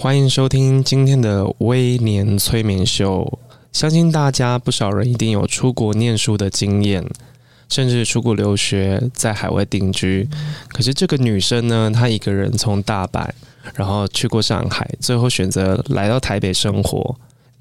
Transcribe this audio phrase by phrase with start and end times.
[0.00, 3.40] 欢迎收听今天的微年催眠秀。
[3.72, 7.04] 相信大家不少人一定有出国念书的经验，
[7.68, 10.28] 甚至出国留学，在海外定居。
[10.68, 13.28] 可是这个女生呢，她一个人从大阪，
[13.74, 17.16] 然后去过上海，最后选择来到台北生活。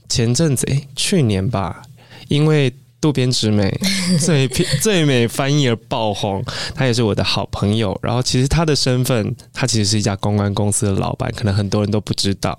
[0.08, 1.82] 前阵子，诶，去年吧，
[2.28, 2.72] 因为。
[3.00, 3.72] 渡边直美
[4.20, 6.44] 最最美翻译而爆红，
[6.74, 7.98] 他也是我的好朋友。
[8.02, 12.58] 然后其实他的身份，他其实是一家公关公司的老板，可能很多人都不知道。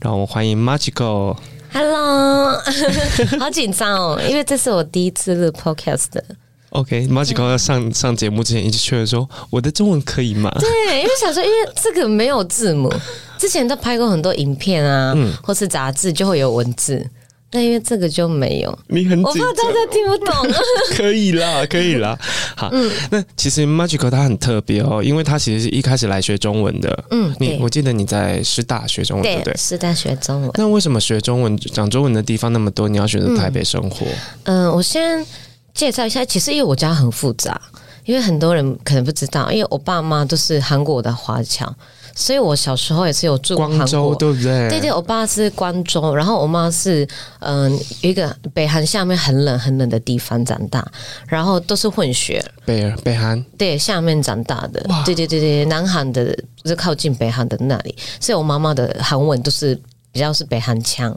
[0.00, 1.36] 然后我们欢迎 Magico。
[1.72, 2.58] Hello，
[3.38, 6.24] 好紧张哦，因为这是我第一次录 Podcast 的。
[6.70, 10.54] OK，Machiko 要上上节目之前一直确认说我的中文可以吗？
[10.60, 12.92] 对，因为想说，因为这个没有字母，
[13.38, 17.06] 之前都拍过很多影片啊，嗯、或是杂志就会有文字。
[17.50, 20.34] 那因为这个就没有，你很，我怕大家听不懂。
[20.94, 22.18] 可以啦，可以啦。
[22.54, 27.04] 好，嗯、那其实 Machiko 他很特别哦，因为它其实是一开始来学中文的。
[27.10, 29.56] 嗯，你我记得你在师大学中文，对不对？
[29.56, 30.50] 师大学中文。
[30.56, 32.86] 那为什么学中文讲中文的地方那么多？
[32.86, 34.06] 你要选择台北生活？
[34.44, 35.24] 嗯，呃、我先
[35.72, 37.58] 介绍一下，其实因为我家很复杂，
[38.04, 41.74] 因为很多人可能不知道，因为我爸妈都是韩国的华侨。
[42.14, 44.68] 所以我小时候也是有住过韩国，对不对？
[44.68, 47.06] 对对，我爸是关州，然后我妈是
[47.40, 50.86] 嗯、呃、一个北韩下面很冷很冷的地方长大，
[51.26, 52.44] 然后都是混血。
[52.64, 59.74] 北北韩对下面长大的，对对对对，南韩的就是靠近北韩的那里，所以我妈妈的韩文都是
[60.12, 61.14] 比较是北韩腔。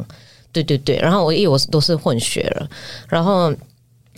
[0.52, 2.70] 对对对，然后我以为我都是混血了，
[3.08, 3.54] 然后。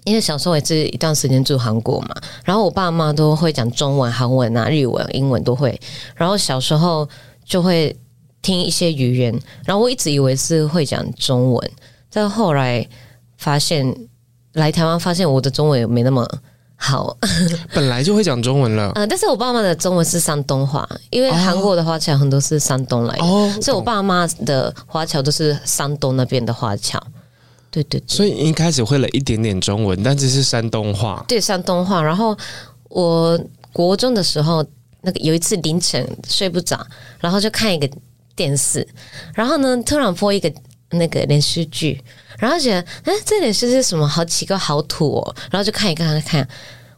[0.06, 2.10] 因为小时候也是一段时间住韩国嘛，
[2.44, 5.80] 然后我爸妈都会讲中文、韩文啊、日文、英文都会，
[6.16, 7.08] 然后小时候
[7.46, 7.96] 就会
[8.42, 9.34] 听一些语言，
[9.66, 11.72] 然后我一直以为是会讲中文，
[12.12, 12.86] 但后来
[13.38, 13.96] 发现
[14.54, 16.28] 来台湾发现我的中文也没那么
[16.76, 17.16] 好，
[17.74, 27.02] 本来就会讲中文了， 嗯，但是我爸妈的中文是山东话，因为韩国的华侨很多是山东来的，哦、所以我爸妈的华侨都是山东那边的华侨。
[27.74, 31.26] 对对，对，所以一开始会了一点点中文，但这是山东话。
[31.28, 32.04] 对，山东话。
[32.04, 32.38] 然后
[32.90, 33.40] 我
[33.72, 34.64] 国中的时候，
[35.02, 36.86] 那个有一次凌晨睡不着，
[37.20, 37.90] 然后就看一个
[38.36, 38.88] 电视，
[39.34, 40.54] 然后呢突然播一个
[40.92, 42.00] 那个连续剧，
[42.38, 44.08] 然后觉得哎，这连续剧是什么？
[44.08, 45.36] 好奇怪，好土哦。
[45.50, 46.48] 然后就看一看，看，看，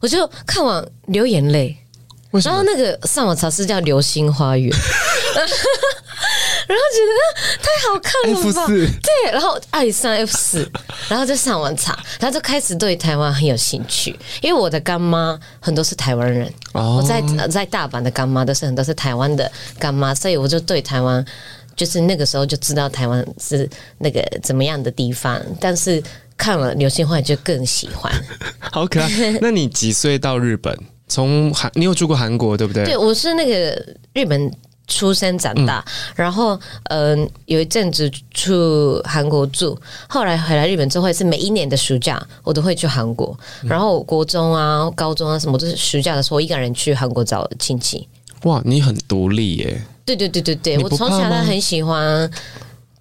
[0.02, 1.78] 我就看完流眼泪。
[2.44, 4.69] 然后那个上网查是叫《流星花园》。
[6.68, 7.13] 然后觉得
[7.62, 8.66] 太好看了吧？
[9.01, 10.69] 对，然后爱上 F 四，
[11.07, 14.18] 然后就上网查，然后就开始对台湾很有兴趣。
[14.41, 21.24] 因为我的干妈很多是台湾人，我在在大阪的干妈都是很多是台湾的干妈，所以我就对台湾
[21.75, 23.69] 就是那个时候就知道台湾是
[24.00, 25.40] 那个怎么样的地方。
[25.59, 26.01] 但是
[26.38, 28.12] 看了《流星花园》就更喜欢，
[28.72, 29.09] 好可爱。
[29.41, 30.75] 那你几岁到日本？
[31.07, 32.84] 从韩，你有住过韩国对不对？
[32.85, 33.79] 对，我是那个
[34.13, 34.51] 日本。
[34.88, 38.53] 出生长大，嗯、然后嗯、呃，有一阵子去
[39.03, 43.38] 韩国住，后来回来日本之后，是每一年的暑假我都会去韩国。
[43.63, 48.07] 嗯、然后国中啊、高中啊什么，都是暑假的时候，我一个人去韩国找亲戚。
[48.44, 49.81] 哇，你很独立耶！
[50.06, 52.29] 对对对对对，我从小都很喜欢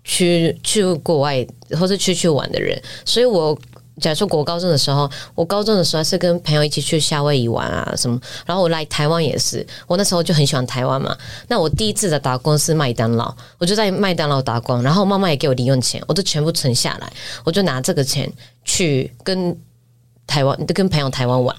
[0.02, 1.46] 去去国外
[1.78, 3.58] 或者去去玩的人，所以我。
[4.00, 11.16] 假如说我高中的时候，我高中的时候是跟朋友一起去夏威夷玩啊什么，然后我来台湾也是，我那时候就很喜欢台湾嘛。
[11.46, 17.12] 那我第一次的打工是麦当劳，我就在麦当劳打工，然后妈妈也给我零用钱，我都全部存下来，
[17.44, 18.30] 我就拿这个钱
[18.64, 19.56] 去跟
[20.26, 21.56] 台湾跟朋友台湾玩。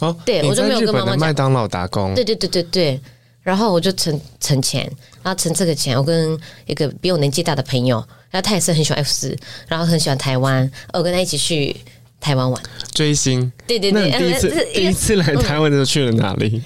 [0.00, 1.18] 哦，对，我就没有跟妈妈讲。
[1.18, 2.14] 麦当劳打工。
[2.14, 3.00] 对对对对对，
[3.42, 4.90] 然后我就存存钱，
[5.22, 8.04] 然后存这个钱，我跟一个比我年纪大的朋友。
[8.30, 9.36] 然后他也是很喜欢 F 四，
[9.66, 11.76] 然后很喜欢台湾，我跟他一起去
[12.20, 12.62] 台湾玩
[12.92, 13.50] 追星。
[13.66, 16.62] 对对对，那第一次、呃、第一次来台湾的时候去了哪里？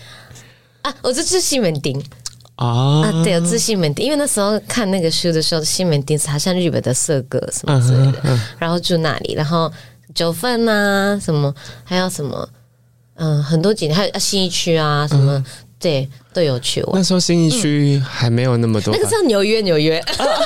[0.83, 1.99] 啊，我是去西门町
[2.57, 9.73] 啊，啊，对，我去西门町，因为那时候看那个书的时候，西门町是好像日本的涩谷什么之类的，嗯、然后住那里，然后
[10.15, 12.47] 九份啊，什么还有什么，
[13.15, 15.43] 嗯，很多景点，还有新一区啊什么。
[15.85, 16.95] 嗯对，都有去过。
[16.97, 18.95] 那时候新一区还没有那么多。
[18.95, 20.03] 那个叫纽约，纽约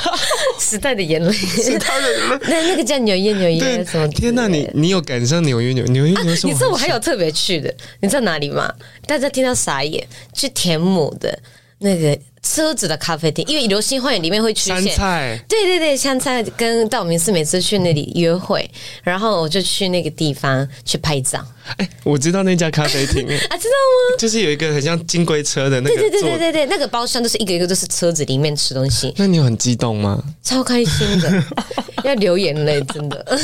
[0.59, 1.33] 时代的眼泪。
[1.33, 2.39] 时代的眼泪。
[2.49, 4.09] 那那个叫纽约，纽约什么？
[4.09, 6.15] 天哪，你你有赶上纽约，纽纽约？
[6.43, 8.73] 你知道我还有特别去的，你知道哪里吗？
[9.07, 11.39] 大家听到傻眼，去田母的
[11.81, 14.83] 那个车子的咖啡厅，因为流星花园里面会出现。
[14.83, 15.45] 杉菜。
[15.49, 18.69] 对对对，香菜跟道明寺每次去那里约会，
[19.03, 21.45] 然后我就去那个地方去拍照。
[21.77, 24.17] 哎，我知道那家咖啡厅 啊，知道吗？
[24.19, 25.97] 就是有一个很像金龟车的那个。
[25.97, 29.13] 对对对对对对，那个包厢都是一个一个都是车子里面吃东西。
[29.17, 30.23] 那你有很激动吗？
[30.43, 31.45] 超开心的，
[32.03, 33.39] 要流眼泪，真的。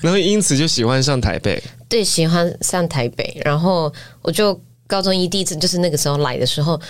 [0.00, 1.62] 然后因此就喜欢上台北。
[1.88, 3.92] 对，喜欢上台北，然后
[4.22, 6.80] 我就高中一第一次就是那个时候来的时候。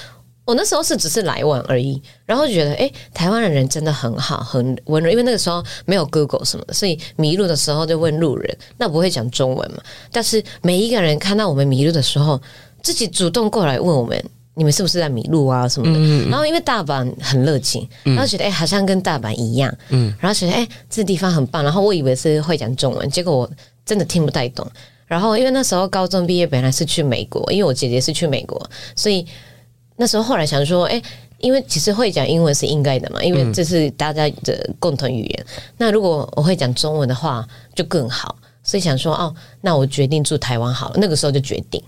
[0.46, 5.10] 我那时候是只是来玩而已，然后就觉得哎，台湾的人真的很好，很温柔。
[5.10, 9.78] 因为那个时候没有 Google 什么的，所以迷路的时候就问路人，那不会讲中文嘛。
[10.12, 12.40] 但是每一个人看到我们迷路的时候，
[12.80, 16.28] 自己主动过来问我们，你们是不是在迷路啊什么的。
[16.30, 19.76] 然后因为大阪很热情，然后觉得哎，好像跟大阪一样。
[19.88, 21.64] 嗯，然后觉得哎，这地方很棒。
[21.64, 23.50] 然后我以为是会讲中文，结果我
[23.84, 24.64] 真的听不太懂。
[25.06, 29.26] 然后因为那时候高中毕业本来是去美国，因为我姐姐是去美国，所以。
[29.96, 31.02] 那时候后来想说，哎，
[31.38, 35.46] 因为其实会讲英文是应该的嘛，因为这是大家的共同语言。
[35.48, 38.36] 嗯、那如果我会讲中文的话，就更好。
[38.62, 40.96] 所以想说，哦，那我决定住台湾好了。
[40.96, 41.80] 那个时候就决定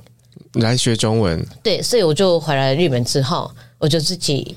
[0.55, 1.44] 来学中文。
[1.60, 4.56] 对，所以我就回来日本之后，我就自己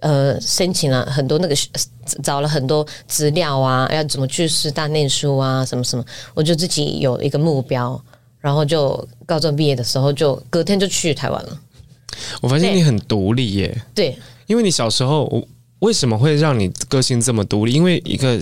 [0.00, 1.54] 呃申请了很多那个
[2.22, 6.02] 找了很多资料啊，要怎么去师大念书啊，什么什么，
[6.32, 8.02] 我就自己有一个目标，
[8.40, 11.60] 然后就高中毕业的时候就隔天就去台湾了。
[12.40, 14.16] 我发现你很独立耶，对，
[14.46, 15.46] 因为你小时候，
[15.80, 17.72] 为什么会让你个性这么独立？
[17.72, 18.38] 因为一个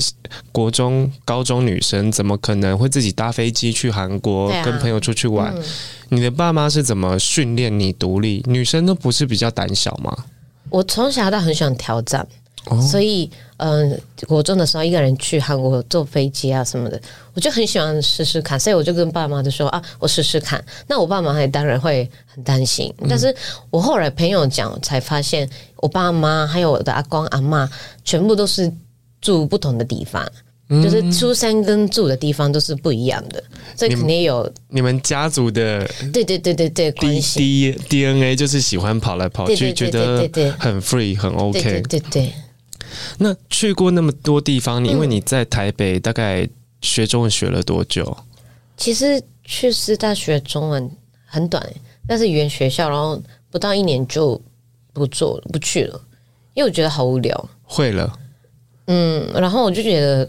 [0.53, 5.55] 国中、高中女生怎么可能会自己搭飞机去韩国跟朋友出去玩？
[6.09, 8.43] 你的爸妈是怎么训练你独立？
[8.47, 10.17] 女生都不是比较胆小吗？
[10.71, 12.27] 我从小到很喜欢挑战。
[12.81, 17.01] 所以，嗯，国中的时候一个人去韩国坐飞机啊什么的，
[17.33, 20.63] 我就很喜欢试试看，所以我就跟爸妈就说啊，我试试看。
[20.89, 23.33] 那我爸妈也当然会很担心，但是
[23.71, 27.69] 我后来朋友讲才发现，我爸妈还有我的阿公阿嬷，
[28.05, 28.73] 全部都是
[29.21, 30.29] 住不同的地方，
[30.69, 33.41] 就是出生跟住的地方都是不一样的，
[33.77, 40.29] 所以肯定有你们家族的对对对对对 D D DNA 就是喜欢跑来跑去，觉得
[40.59, 42.33] 很 free 很 OK，对对对。
[43.19, 46.49] 那去过那么多地方，你因为你在台北大概
[46.81, 48.05] 学中文学了多久？
[48.05, 48.25] 嗯、
[48.77, 50.91] 其实去师大学中文
[51.25, 51.65] 很短，
[52.07, 53.21] 但是语言学校，然后
[53.51, 54.41] 不到一年就
[54.93, 56.01] 不做了，不去了，
[56.55, 57.49] 因为我觉得好无聊。
[57.63, 58.19] 会了，
[58.87, 60.29] 嗯，然后我就觉得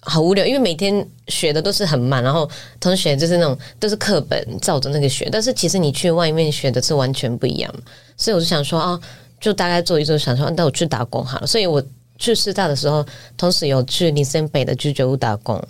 [0.00, 2.48] 好无聊，因为每天学的都是很慢，然后
[2.80, 7.74] 同学就是那种都是课本照着那个学，但是其实你去外面学的是完全不一样，
[8.16, 9.00] 所以我就想说啊。
[9.44, 11.46] 就大概做一做，想说那我去打工好了。
[11.46, 11.82] 所以我
[12.18, 13.04] 去师大的时候，
[13.36, 15.62] 同时有去林森北的居酒屋打工，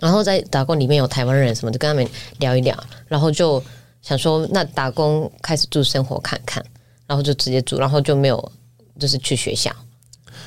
[0.00, 2.04] 然后在打工里面有台湾人什么，就跟他们
[2.40, 2.76] 聊一聊，
[3.06, 3.62] 然后就
[4.02, 6.60] 想说那打工开始住生活看看，
[7.06, 8.52] 然后就直接住，然后就没有
[8.98, 9.70] 就是去学校，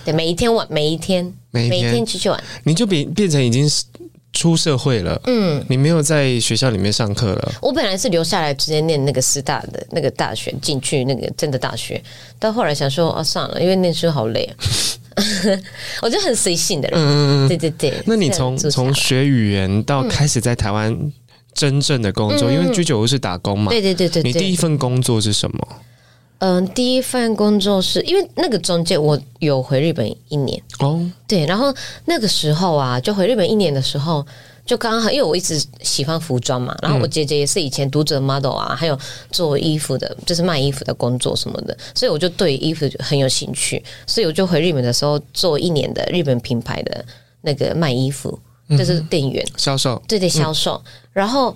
[0.04, 3.86] 对，每一天玩，每一天，每一天，每一天出去玩，你就变变成已经是。
[4.32, 7.52] 出社会了，嗯，你没有在学校里面上课了。
[7.62, 12.02] 我本来是留下来直接念那个师大的那个大学，进去那个真的大学，
[12.38, 14.56] 到后来想说，哦，算了，因为念书好累啊，
[16.02, 17.00] 我就很随性的人。
[17.00, 17.94] 嗯，对对对。
[18.06, 20.96] 那你从从学语言到开始在台湾
[21.54, 24.32] 真正的工作，嗯、因为居酒屋是打工嘛，对对对对，对。
[24.32, 25.68] 你第一份工作是什么？
[26.40, 30.62] 嗯，第一份工作是因为那个中介我有回日本一年。
[30.80, 31.74] 哦，对，然后
[32.06, 34.26] 那个时候啊，就回日本一年的时候，
[34.66, 38.98] 就刚好因为我一直喜欢服装嘛，然后我姐姐也是以前读者 model 啊，还有
[39.30, 47.04] 做衣服的，就是卖衣服的工作什么的，所以我就对衣服很有兴趣，所以我就回日本的时候做一年的日本品牌的
[47.42, 48.40] 那个卖衣服，
[48.78, 49.46] 就是店员。
[49.58, 50.82] 销售，对对，销售，
[51.12, 51.54] 然后。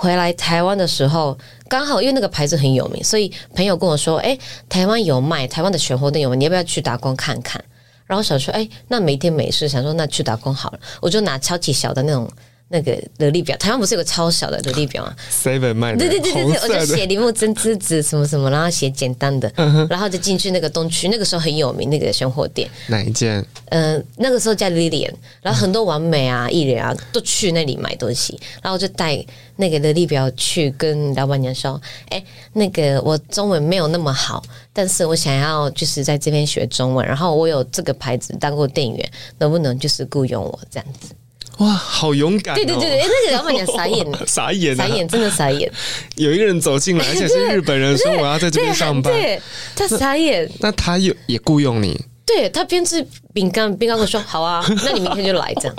[0.00, 1.36] 回来台湾的时候，
[1.68, 7.62] 刚好因为那个牌子很有名，所以朋友跟我说：“哎，台湾有卖，台湾的全活店有卖，你要不要去打工看看？”
[8.08, 12.26] 然后想说：“哎，那每天没事，想说那去打工好了。”我就拿超级小的那种。
[12.72, 22.70] 那个履历表，台湾不是有个超小的履历表吗？Seven 卖的，对对对对对，我就写铃木真之子什么什么，然后写简单的，嗯、然后就进去那个东区，那个时候很有名那个选货店。
[22.86, 23.44] 哪一间？
[23.70, 25.12] 嗯、呃，那个时候叫 Lilian，
[25.42, 29.20] 然后很多完美啊、艺人啊都去那里买东西，然后就带
[29.56, 32.22] 那个履历表去跟老板娘说：“哎，
[32.52, 34.40] 那个我中文没有那么好，
[34.72, 41.12] 但是我想要就是在这边学中文，然后我有这个牌子当过店员，能不能就是雇佣我这样子？”
[41.60, 42.56] 哇，好勇敢、哦！
[42.56, 45.70] 对对对对，那个老板娘傻眼 傻眼，傻眼，真的傻眼。
[46.16, 49.40] 有一个人走进来，而且是日本人，说我要在这边上班， 对，
[49.76, 50.50] 他傻眼。
[50.60, 51.98] 那，那他又也雇佣你？
[52.24, 55.76] 对他边吃饼干，边干跟我说好啊，那你明天就来这样。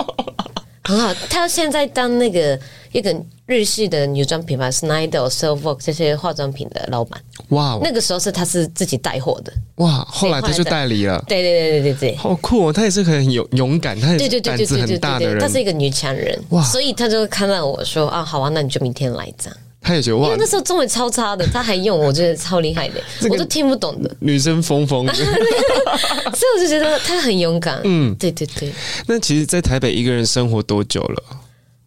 [0.84, 1.14] 很好。
[1.28, 2.58] 他现在当那个
[2.92, 3.14] 一个
[3.46, 7.20] 日系的女装品牌 Snyder、Silver 这些化妆品的老板。
[7.48, 9.52] 哇，那个时候是他是自己带货的。
[9.76, 11.22] 哇，后来他就代理了。
[11.26, 12.72] 对对对对对对，好酷哦！
[12.72, 15.38] 他也是很勇勇敢，他也是胆子很大的人。
[15.38, 16.38] 他是一个女强人。
[16.50, 19.56] 哇，所以他就看到我说啊，好啊，那你就明天来这样。
[19.82, 24.16] 他也觉得哇，因为那时候中文超差的，他还用，我觉得超厉害的，我都听不懂的。
[24.20, 27.80] 女生疯疯的， 所以我就觉得他很勇敢。
[27.84, 28.72] 嗯，对对对。
[29.06, 31.22] 那其实，在台北一个人生活多久了？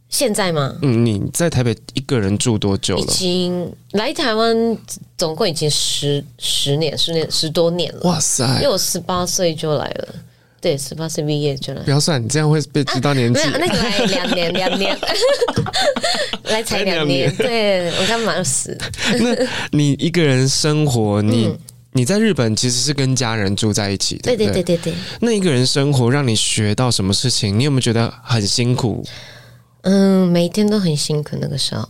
[0.10, 0.76] 现在吗？
[0.82, 3.02] 嗯，你在台北一个人住多久了？
[3.02, 4.78] 已经来台湾
[5.18, 8.02] 总共已经十十年、十年十多年了。
[8.04, 8.46] 哇塞！
[8.58, 10.16] 因为我十八岁就来了。
[10.66, 11.84] 对，十八岁毕业就来。
[11.84, 13.40] 不要算，你这样会被知道年纪。
[13.40, 14.98] 啊、那个来两年，两年，
[16.46, 17.30] 来才两年。
[17.30, 18.76] 年对，我刚满死。
[19.20, 21.60] 那你一个人生活，你、嗯、
[21.92, 24.24] 你在日本其实是跟家人住在一起的。
[24.24, 24.96] 对对对对对。
[25.20, 27.60] 那一个人生活让你学到什么事情？
[27.60, 29.06] 你有没有觉得很辛苦？
[29.84, 31.38] 嗯，每天都很辛苦。
[31.40, 31.88] 那个时候，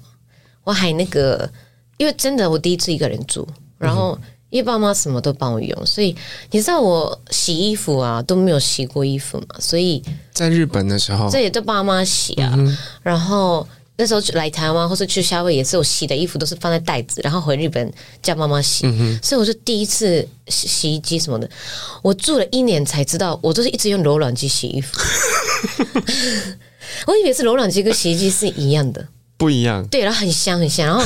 [0.65, 1.49] 我还那个，
[1.95, 4.19] 因为真的我第一次一个人住，然后。
[4.21, 6.15] 嗯因为爸妈什么都帮我用，所以
[6.51, 12.53] 你知道我洗衣服啊都没有洗过衣服嘛，所以在日本的时候，这也都爸妈洗啊。
[12.55, 17.93] 嗯、然后那时候来台湾或是去夏威夷也是，我洗的衣服都是放在袋子，然后回日本
[18.23, 18.87] 叫妈妈洗。
[18.87, 21.49] 嗯、所以我就第一次洗洗衣机什么的，
[22.01, 24.97] 我住了一年才知道，我都是一直用柔软剂洗衣服。
[27.07, 29.85] 我以为是柔软剂跟洗衣机是一样的，不一样。
[29.87, 30.87] 对，然后很香很香。
[30.87, 31.03] 然后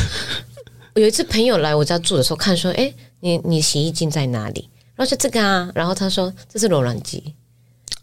[0.93, 2.93] 有一次朋友来我家住的时候，看说，哎。
[3.19, 4.69] 你你洗衣机在哪里？
[4.95, 7.33] 然后说这个啊，然后他说这是柔软剂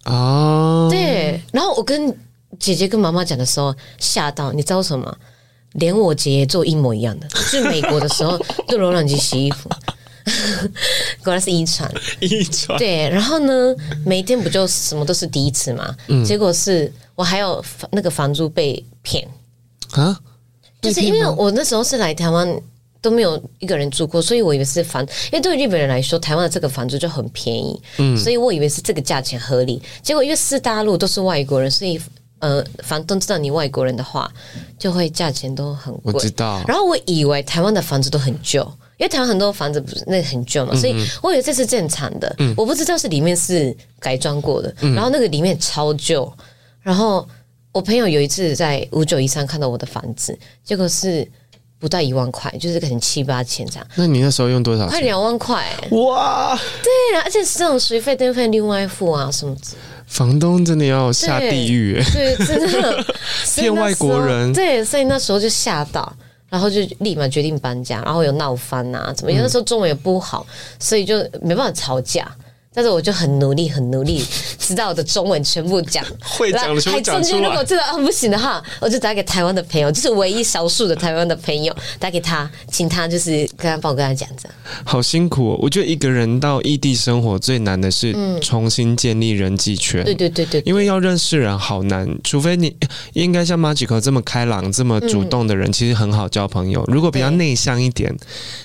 [0.04, 1.38] 哦，对。
[1.52, 2.08] 然后我跟
[2.58, 5.14] 姐姐跟妈妈讲的时候吓到，你知道什么？
[5.72, 8.38] 连我姐姐做一模一样的，去美国的时候
[8.70, 9.68] 用柔软剂洗衣服，
[11.22, 12.78] 果然是遗传， 遗传。
[12.78, 13.74] 对，然后呢，
[14.06, 15.94] 每天不就什么都是第一次嘛？
[16.08, 19.28] 嗯、结果是我还有那个房租被骗
[19.92, 20.18] 啊，
[20.80, 22.58] 就是因为我那时候是来台湾。
[23.08, 29.80] 都没有一个人住过，所以我以为是房，因为对日本人来说，台湾的这个房子就很便宜，嗯，所以我以为是这个价钱合理。
[30.02, 32.00] 结果因为四大陆都是外国人，所以
[32.40, 34.28] 呃，房东知道你外国人的话，
[34.76, 36.12] 就会价钱都很贵。
[36.12, 36.64] 我知道。
[36.66, 38.60] 然后我以为台湾的房子都很旧，
[38.98, 42.34] 因为台湾很多房子不是那很旧嘛，所以我以为这是正常的。
[42.38, 46.30] 嗯，我不知道是里面是改装过的，然后那个里面超旧。
[46.82, 47.26] 然后
[47.70, 51.24] 我朋友有一次在五九一三看到我的房子，结果是。
[51.78, 53.86] 不到一万块，就是可能七八千这样。
[53.96, 54.90] 那你那时候用多少钱？
[54.90, 55.66] 快两万块！
[55.90, 59.54] 哇，对啊，而且是这种水费电费另外付啊，什么？
[60.06, 63.04] 房东真的要下地狱，对，真的
[63.56, 64.52] 骗外国人。
[64.52, 66.10] 对，所以那时候就吓到，
[66.48, 69.32] 然后就立马决定搬家，然后有闹翻啊，怎么？
[69.32, 70.46] 因为那时候中文也不好，
[70.78, 72.30] 所以就没办法吵架。
[72.76, 74.22] 但是我就很努力，很努力，
[74.58, 77.14] 知道我的中文全部讲会讲的全部讲出来。
[77.16, 84.54] 还中间如果真的啊不行的话，我就打给台湾的朋友，就是唯一少数的台湾的朋友，打给他，请他就是跟他帮我跟他讲这样。
[84.84, 85.58] 好辛苦哦！
[85.62, 90.04] 我觉得一个人到异地生活最难的是重新建立人际圈。
[90.04, 92.76] 对对对对，因为要认识人好难，除非你
[93.14, 96.84] 应该像 Magical 这么开朗、这么主动的人，其实很好交朋友。
[96.88, 98.14] 如果比较内向一点，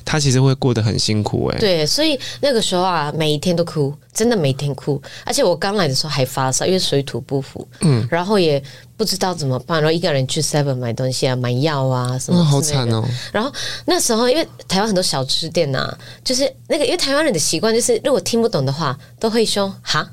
[0.03, 1.59] 他其实会过得很辛苦哎。
[1.59, 3.93] 对，所以那个时候啊，每一天都哭。
[4.13, 8.61] 真的每天哭，而且我刚来的时候还发烧，因为水土不服，嗯，然后也
[8.97, 13.03] 不知道怎么办，然后一个人去 Seven 买东西啊，买药啊什么好惨哦。
[13.31, 13.49] 然后
[13.85, 20.05] 那时候因为台湾很多小吃店呐，啊，就是那个因为台湾人的习惯就是，如果听不懂的话，都会说哈，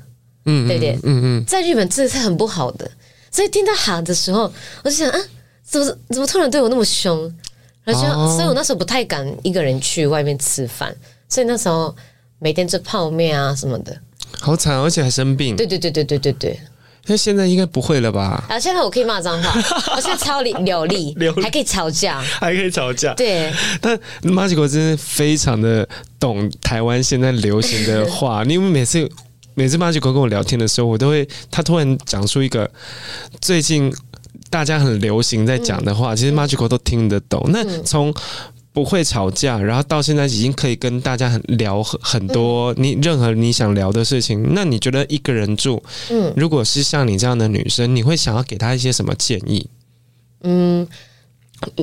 [0.45, 0.99] 嗯，对不对？
[1.03, 2.89] 嗯嗯，在日本这是很不好的，
[3.29, 4.51] 所以听到哈的时候，
[4.83, 5.19] 我就想啊，
[5.61, 7.21] 怎么怎么突然对我那么凶？
[7.83, 10.95] 然后就，哦，所以我那时候不太敢一个人去外面吃饭，
[11.27, 11.93] 所以那时候。
[12.39, 13.95] 每天吃泡面啊什么的，
[14.39, 15.55] 好惨，而且还生病。
[15.55, 16.59] 对对对对对对对。
[17.05, 18.43] 那现在应该不会了吧？
[18.47, 19.51] 啊，现在我可以骂脏话，
[19.95, 23.13] 我现在超流流利，还可以吵架，还可以吵架。
[23.15, 25.87] 对，但 Magical 真的非常的
[26.19, 28.43] 懂台湾现在流行的话。
[28.49, 29.09] 因为每次
[29.55, 32.69] 每次 Magical 跟我聊天的时候，我都会他突然讲出一个
[33.41, 33.91] 最近
[34.51, 37.41] 大家很流行在讲的话，嗯、其实 Magical 都听得懂。
[37.47, 38.13] 嗯、那从
[38.71, 44.53] 不会吵架，然后到现在已经可以跟大家很聊很很多你任何你想聊的事情。
[44.53, 49.67] 那你觉得一个人住，嗯，如果是像你这样的女生，你会想要给她一些什么建议？
[50.43, 50.87] 嗯，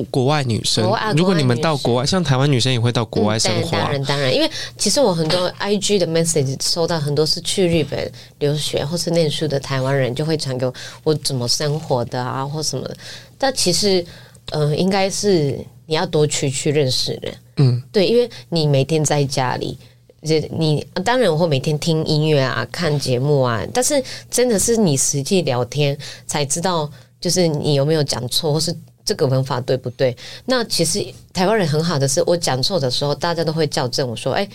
[0.09, 0.83] 国外女生，
[1.15, 12.95] 如果你们到国外，像台湾女生也会到国外生活，当然当然，因为其实我很多 IG 的 message 收到很多是去日本留学或是念书的台湾人，就会传给我我怎么生活的啊或什么的。
[13.37, 14.01] 但其实，
[14.51, 15.59] 嗯、呃，应该是。
[15.87, 19.77] 你要多去去认识人，嗯，对，因为你每天在家里，
[20.51, 26.89] 你当然我会每天听音乐啊、看节目啊，但是真的是你实际聊天才知道
[27.19, 28.75] 就是你有没有讲错，或是
[29.05, 30.15] 这个文法对不对？
[30.45, 34.45] 那其实台湾人很好的是，我讲错的时候，大家都会校正我说：“哎，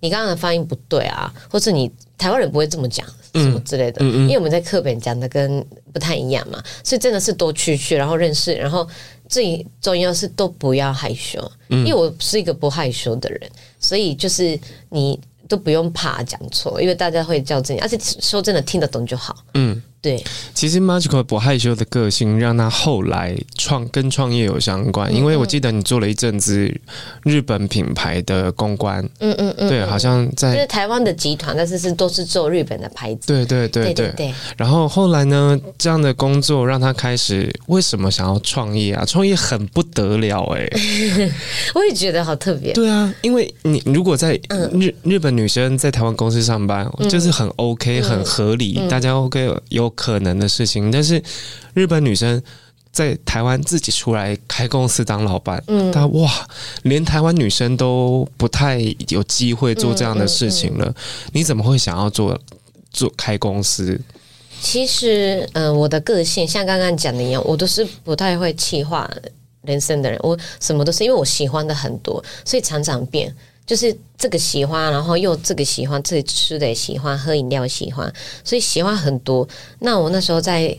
[0.00, 4.02] 你刚刚的发音不对啊，或是你台湾人不会这么讲什么之类的。
[4.04, 8.84] 嗯”嗯嗯，因为我们在课本讲的跟不太一样嘛，所以真的是多去去，然后认识，然后
[9.30, 14.58] 最重要是都不要害羞，因为我是一个不害羞的人，所以就是
[14.88, 15.18] 你
[15.48, 19.36] 都不用怕讲错，因为大家会校正你，而且说真的听得懂就好。
[19.54, 19.80] 嗯。
[20.02, 26.74] 对，其实 Magical 不害羞的个性让他后来创跟创业有相关，因为我记得你做了一阵子
[27.22, 34.34] 日本品牌的公关，嗯嗯嗯，对，好像在就是台湾的集团，但是是都是做日本的牌子，对对对对对。
[34.56, 39.04] 然后后来呢，这样的工作让他开始为什么想要创业啊？
[39.04, 40.66] 创业很不得了哎，
[41.76, 42.72] 我也觉得好特别。
[42.72, 44.32] 对啊，因为你如果在
[44.72, 49.89] 日日本女生在台湾公司上班，就是很 OK 很合理，大家 OK 有。
[49.90, 51.22] 可能的事情，但是
[51.74, 52.42] 日本女生
[52.92, 56.30] 在台湾自己出来开公司当老板，嗯，但哇，
[56.82, 60.86] 连台湾女生都不太有机会做这样的事情了。
[60.86, 60.94] 嗯嗯
[61.26, 62.38] 嗯、你怎么会想要做
[62.90, 64.00] 做开公司？
[64.60, 69.08] 其实，嗯、呃，我的个性像刚刚讲的一样，我都是不太会企划
[69.62, 70.18] 人生的人。
[70.22, 73.34] 我什么都是因为我喜欢的很多，所以常常变。
[73.70, 78.12] 就是这个喜欢，然后又这个喜欢，自己吃的喜欢，喝饮料喜欢，
[78.42, 79.48] 所以喜欢很多。
[79.78, 80.76] 那我那时候在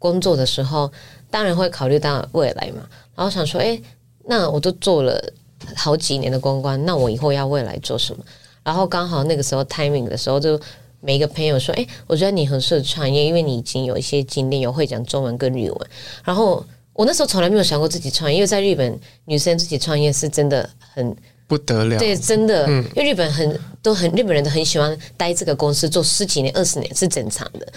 [0.00, 0.90] 工作的时候，
[1.30, 2.82] 当然会考虑到未来嘛。
[3.14, 3.80] 然后想说，哎，
[4.24, 5.32] 那我都做了
[5.76, 8.24] 好几年的公关，那我以后要未来做什么？
[8.64, 10.60] 然后刚好那个时候 timing 的时候，就
[10.98, 15.90] 每一个朋友说，哎，我觉得你很适合创业，因为你已经有一些经验，有会讲中文跟日文。
[16.24, 21.16] 然后我那时候从来没有想过自己创业，因为在日本女生自己创业是真的很。
[21.46, 27.72] 不得了，对，真的，嗯、因为日本很都很日本人都很喜欢待这个公司做十几年、二十年是正常的。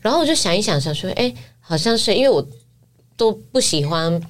[0.00, 2.46] 然后我就想一想，想说，哎，好像是因为我
[3.16, 4.20] 都不喜欢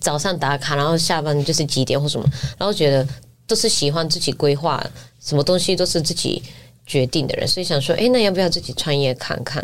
[0.00, 2.26] 早上打卡，然后下班就是几点或什么，
[2.58, 3.06] 然后觉得
[3.46, 4.84] 都是喜欢自己规划，
[5.20, 6.42] 什么东西都是自己
[6.86, 9.62] 决定的人，所以想说，哎，那要不要自己创业看看？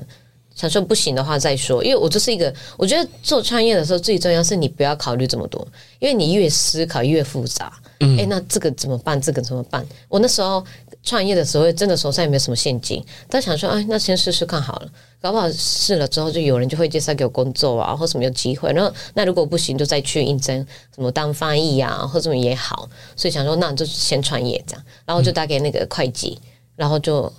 [0.54, 5.66] 想说不行的话再说，因为我就是一个，我觉得做创业的时候最重要是你不要考虑这么多，
[5.98, 7.72] 因为你越思考越复杂。
[8.00, 9.20] 哎、欸，那这个怎么办？
[9.20, 9.86] 这个怎么办？
[10.08, 10.64] 我那时候
[11.04, 18.72] 创业的时候，真的手上也没有什么现金，但想说，哎，那先试试看好了，搞不好试了之后，就有人就会介绍给我工作啊，或什么有机会。
[18.72, 22.88] 然后，那如果不行，就再去应征什么当翻译啊，或什么也好。
[23.14, 24.84] 所以想说，那就先创业这样。
[25.06, 26.36] 然后就打给那个会计，
[26.74, 27.32] 然后就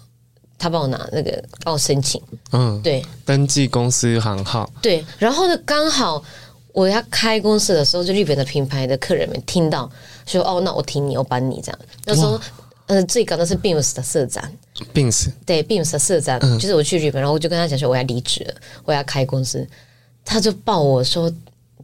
[0.63, 2.21] 他帮我拿那个帮我申请，
[2.53, 5.05] 嗯，对，登记公司行号，对。
[5.19, 6.23] 然后呢，刚好
[6.71, 9.91] 我要开公司的时候，就日本的品牌的客人们听到。
[10.25, 11.79] 说哦，那我听你，我帮你这样。
[12.05, 12.39] 那时候，
[12.85, 14.41] 呃，最高的是 Beams 的社长
[14.93, 15.27] ，Beams？
[15.45, 18.53] 对 Beams 的社长，嗯、就是我去日本，然后我就跟他讲说我要离职了，
[18.85, 19.67] 我要开公司，
[20.23, 21.29] 他就抱我说，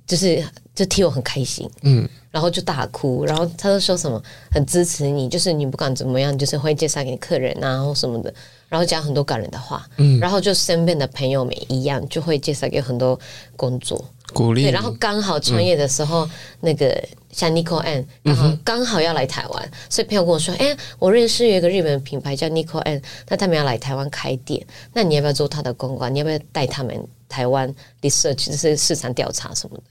[0.07, 0.41] 就是
[0.73, 8.33] 就替我很开心，嗯，然后就大哭，然后他就说什么很支持你，就是你不管怎么样，就是会介绍给你客人啊或什么的，
[8.67, 13.19] 然后讲很多感人的话，嗯，然后就身边的朋友们一样，就会介绍给很多
[13.55, 14.03] 工作。
[14.31, 24.63] 鼓励，对，然后刚好创业的时候，嗯、那个像 Nico Ann，然后刚好要来台湾，嗯、所以朋友跟我说：“哎，我认识有一个日本品牌叫 Nico Ann，那他们要来台湾开店，
[24.93, 26.13] 那你要不要做他的公关？
[26.13, 26.95] 你要不要带他们
[27.27, 29.83] 台湾 research，就是市场调查什么的？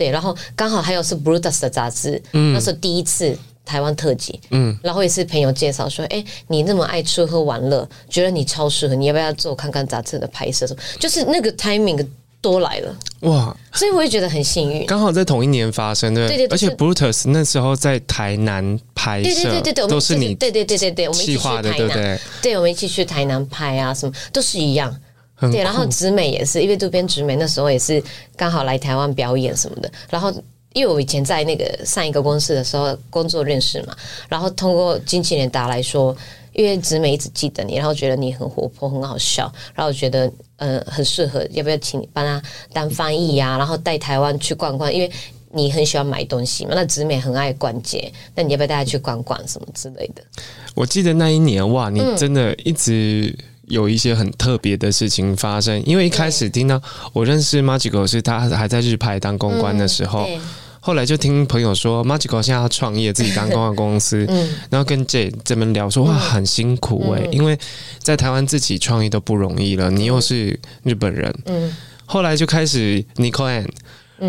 [0.00, 3.36] 对，然后刚好还有是 Brutus 的杂志，嗯、那是第一次
[3.66, 10.82] 台湾特辑，嗯，然后也是朋友介绍说：哎，你那么爱吃喝玩乐，觉得你超适合，你要不要做看看杂志的拍摄什么？
[10.98, 12.04] 就是那个 timing。”
[12.42, 12.96] 多来了。
[13.20, 16.38] 哇，所以我也觉得很幸运，刚好在同一年发生的，对？
[16.38, 24.90] 对，而且 Brutus 那时候在台南拍摄，对对对对对，都是你对对对对对，我们一起去台南，对对，对，我们一起去台南拍啊，什么都是一样，
[25.40, 28.02] 对，然后直美也是，因为渡边直美那时候也是
[28.36, 30.32] 刚好来台湾表演什么的，然后
[30.72, 33.96] 因为我以前在那个上一个公司的时候工作认识嘛，
[34.28, 36.16] 然后通过经纪人打来说。
[36.52, 43.58] 因为直美一直记得你，然后觉得你很活泼，很好笑，然后觉得呃很适合，要不要请你帮他当翻译呀、啊？
[43.58, 45.08] 然后带台湾去逛逛，因为
[45.52, 46.72] 你很喜欢买东西嘛。
[46.74, 50.22] 那直美很爱逛街，那你要不要带他去逛逛什么之类的？
[50.74, 53.32] 我记得那一年哇，你真的一直
[53.70, 55.78] 有一些很特别的事情发生。
[55.78, 56.80] 嗯、因为一开始听到
[57.14, 60.26] 我认识 magico 是他还在日拍当公关的时候。
[60.28, 60.40] 嗯
[60.82, 67.56] 后来就听朋友说 magico 现在要创业，自己当公关公司， 嗯、然后跟 J 这边聊说，哇，很辛苦哎、欸，嗯、因为
[67.98, 71.70] 在台湾自己创业都不容易了，你又是日本人，嗯、
[72.06, 73.68] 后来就开始 Nico Ann，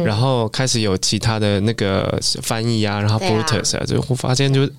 [0.03, 4.69] 然后开始有其他的那个翻译啊，然后 Brutus 啊，就我发现就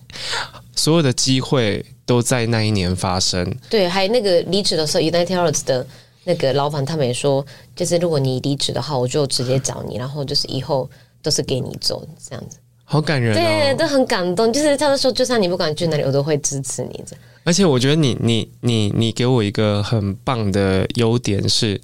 [0.76, 3.56] 所有的机会都在那一年发生。
[3.70, 5.86] 对，还有那个离职的时候，United Arts 的。
[6.24, 7.44] 那个老板他们也说，
[7.74, 10.88] 就是如果你离职的话，我就直接找你，然后就是以后
[11.20, 12.58] 都是给你做这样子。
[12.84, 14.52] 好感人、哦，对，都很感动。
[14.52, 17.02] 就是他们说，就算你不管去哪里，我都会支持你。
[17.04, 21.80] 这而且我觉得你你你你给我一个很棒的优点是，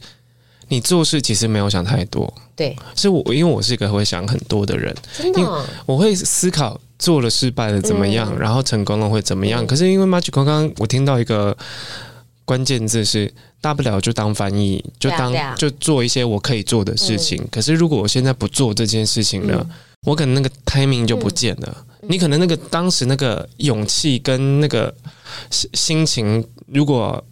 [0.68, 2.32] 你做事其实没有想太多。
[2.54, 9.64] 对，是我因为我是一个会想很多的人，真的、哦，我会思考做了失败了怎么样，嗯、然后成功了会怎么样。
[9.64, 11.56] 嗯、可是因为 Machiko 刚刚我听到一个
[12.44, 17.38] 关键字是，大不了就当翻译，就当、啊啊、就做一些我可以做的事情。
[17.42, 19.70] 嗯、可是如果我现在不做这件事情了，嗯、
[20.06, 21.84] 我可能那个 timing 就不见了。
[22.02, 24.94] 嗯、你可能那个当时那个勇气跟那个。
[25.50, 27.22] 心情如果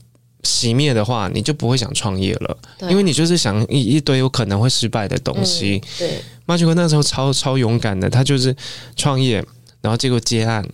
[0.43, 5.83] 熄灭的话，你就不会想创业了，对因为你就是想一一堆有可能会失败的东西。
[5.83, 8.55] 嗯、对，Machiko 那时候超超勇敢的，他就是
[8.95, 9.43] 创业，
[9.81, 10.67] 然后结果接案，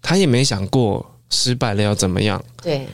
[0.00, 2.42] 他也没想过失败了要怎么样。
[2.62, 2.86] 对，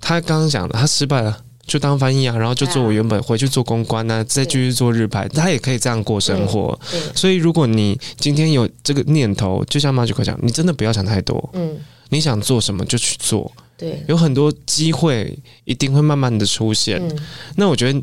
[0.00, 6.78] 他刚刚讲的，他失败了就当翻译啊，然后就做我原本回去做公关啊，再继续做日拍，他也可以这样过生活。
[7.14, 11.50] 所以如果你今天有这个念头，就像 Machiko 讲，你真的不要想太多。
[11.52, 11.78] 嗯。
[12.10, 17.00] 你想做什么就去做，对，有很多机会一定会慢慢的出现。
[17.02, 17.18] 嗯、
[17.56, 18.02] 那我觉得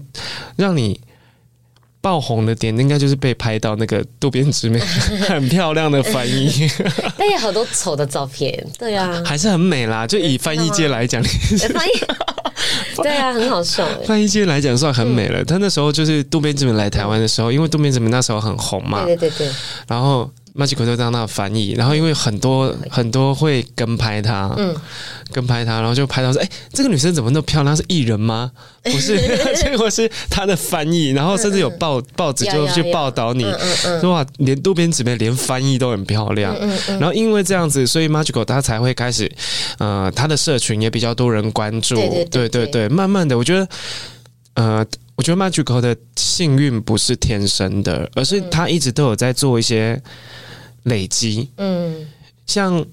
[0.55, 0.99] 让你
[2.01, 4.79] 爆红的点，应该就是被拍到那个渡边直美
[5.27, 6.69] 很漂亮的翻译，
[7.17, 10.07] 但有好多丑的照片，对啊，还是很美啦。
[10.07, 11.91] 就以翻译界来讲，翻译
[13.03, 13.85] 对啊，很好笑。
[14.05, 15.43] 翻译界来讲算很美了。
[15.43, 19.53] 他那时候就是渡边直美来台湾的时候，因为渡边直美那时候很红嘛，对对对对，
[19.87, 20.29] 然后。
[20.59, 24.75] Machiko 就当那翻译，然后因为很多很多会跟拍他，嗯，
[25.31, 27.73] 跟拍他，然后就拍到说：“哎、欸，这个女生怎么那么漂亮？
[27.75, 28.51] 是艺人吗？
[28.83, 29.17] 不是，
[29.55, 33.45] 结果是她的翻译。”然后甚至有报报纸就去报道你，
[34.01, 36.53] 说哇，连渡边直美连翻译都很漂亮。
[36.99, 39.31] 然后因为这样子，所以 Magical 他才会开始，
[39.77, 41.95] 呃，他的社群也比较多人关注。
[42.29, 43.67] 对对对，慢慢的，我觉得，
[44.55, 44.85] 呃。
[45.15, 50.01] 我觉得 Magical 的幸运不是天生的，而是他一直都有在做一些
[50.83, 51.49] 累积。
[51.57, 52.07] 嗯，
[52.45, 52.85] 像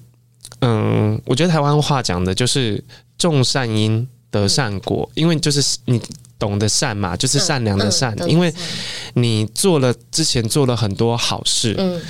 [0.61, 2.83] 嗯，我觉得台湾话讲的就是
[3.19, 6.01] 种善因得善果，因为就是你
[6.39, 8.17] 懂得善嘛，就是善良的善。
[8.29, 8.53] 因为
[9.15, 12.01] 你做了之前做了很多好事，嗯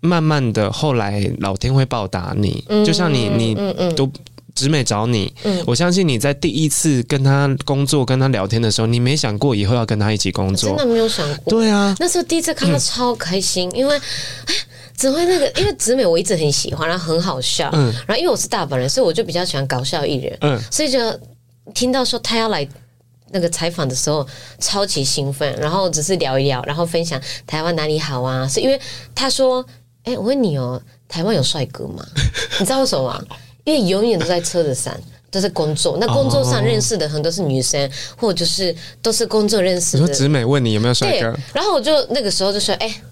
[0.00, 3.54] 慢慢的后来老天会报答你，就像你你
[3.94, 4.10] 都。
[4.54, 11.50] 直美找你，嗯，我相信你在第一次跟他工作、跟他聊天的时候，你没想过以后要跟他一起工作，真的没有想过。
[11.50, 14.54] 对啊，那时候第一次看他超开心，嗯、因为哎，
[15.02, 15.50] 怎么会那个？
[15.60, 20.98] 因为直美我一直很喜欢，然后很好笑，嗯，然后因为我是大阪人，所以我就比较喜欢搞笑艺人，嗯，所以就
[21.74, 22.64] 听到说他要来
[23.32, 24.24] 那个采访的时候，
[24.60, 28.80] 超级兴奋，然后只是聊一聊，然后分享台湾哪里好啊，是因为
[29.12, 29.66] 他说，
[30.04, 32.06] 哎，我问你哦，台湾有帅哥吗？
[32.60, 33.20] 你知道为什么吗？
[33.64, 34.96] 因为永远都在车子上，
[35.32, 35.96] 都是工作。
[35.98, 40.00] 那工作上认识的很多是女生，或者就是都是工作认识的。
[40.00, 41.36] 你说直美问你有没有帅哥？
[41.52, 43.02] 然后我就那个时候就说，哎。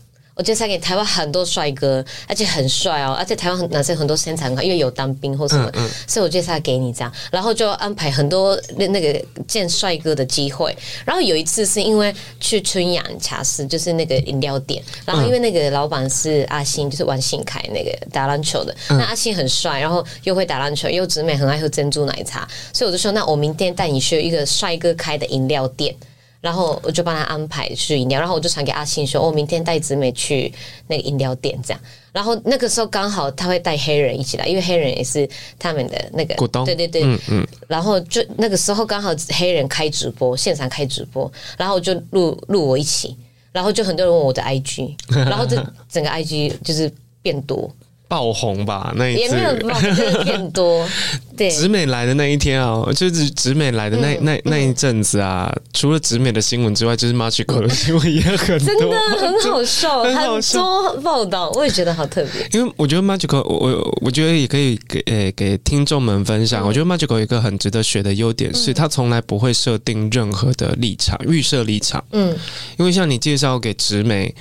[0.41, 10.75] 我介绍给台湾很多帅哥，而且很帅哦，而且台湾男生很多身材很好，因为有当兵或什么，嗯嗯、所以我介绍给你这样，然后就安排很多那那个见帅哥的机会。
[11.05, 25.95] 然后有一次是因为去春阳茶室，就是那个饮料店，然后因为那个老板是阿星，就是王信凯那个打篮球的，那阿星很帅，然后又会打篮球，又直美很爱喝珍珠奶茶，所以我就说，那我明天带你去一个帅哥开的饮料店。
[26.41, 30.53] 然后我就帮他安排去饮料，然后我就传给阿信说：“我、哦、明天带子美去
[30.87, 31.81] 那个饮料店，这样。”
[32.13, 36.65] 然后那个时候刚好他会带黑人一起来，因为黑人也是他们的那个股东。
[36.65, 37.47] 对对对，嗯嗯。
[37.69, 43.17] 然后就那个时候刚好黑人开直播，现场开直播，然后就录录我一起，
[43.53, 45.57] 然后就很多人问我的 IG，然后这
[45.89, 46.91] 整个 IG 就是
[47.23, 47.71] 变多。
[48.11, 50.85] 爆红吧那一次，也没有爆，就是变多。
[51.37, 62.47] 对，直美来的那一天啊，就是直美来的那那那一阵子啊，除了直美的新闻之外，就是 Machiko 的新闻也很多，真的 很好笑，很多报道，我也觉得好特别。
[62.53, 66.67] 因为我觉得 Machiko，我我觉得也可以给诶给听众们分享。
[66.67, 72.05] 我觉得 Machiko 有一个很值得学的优点是，他从来不会设定任何的立场，预设立场。
[72.11, 72.37] 嗯，
[72.77, 74.35] 因为像你介绍给直美。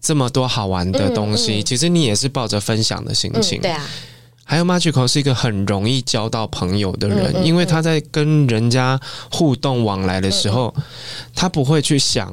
[0.00, 3.60] 这么多好玩的东西，嗯嗯、其实你也是抱着分享的心情。
[3.60, 3.86] 嗯、对啊，
[4.44, 8.98] 还有 Magical 是一个很容易交到朋友的人，因为他在跟人家
[9.30, 10.74] 互动往来的时候，
[11.34, 12.32] 他不会去想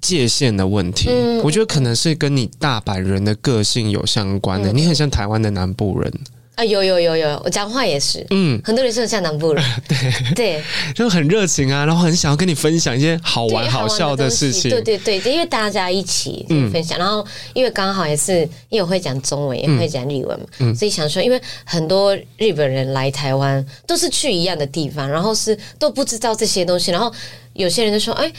[0.00, 1.10] 界限的问题。
[1.42, 4.72] 我觉得可能是跟你大阪人的个性有相关的。
[4.72, 6.12] 嗯、你很像台湾的南部人。
[6.58, 9.64] 啊，有有有有，我讲话也是，嗯，很多人说像南部人，
[10.34, 10.60] 对。
[10.60, 18.40] 对，就很热情啊，然后很想要跟你分享一些好玩好笑的事情，对对对，因为大家一起分享，嗯、然后因为刚好也是
[18.70, 27.12] 因为我会讲中文，也会讲日文嘛，嗯、所以想说，因为很多日本人来台湾都是去一样的地方，然后是都不知道这些东西，然后
[27.52, 28.32] 有些人就说，哎，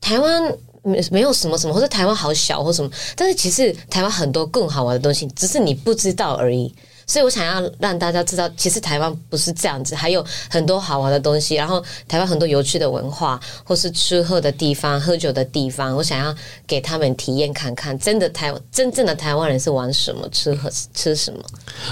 [0.00, 0.42] 台湾
[0.82, 6.74] 没没有什么什么，或者台湾好小或什么，但是其实台湾很多更好玩的东西，只是你不知道而已。
[7.08, 11.54] 所以我想要让大家知道，其实台湾不是这样子，还有很多好玩的东西。
[11.54, 16.32] 然后台湾很多有趣的文化，或是吃喝的地方、喝酒的地方，我想要
[16.66, 21.40] 给他们体验看看，真的台真正的台湾人是玩什么、吃喝吃什么。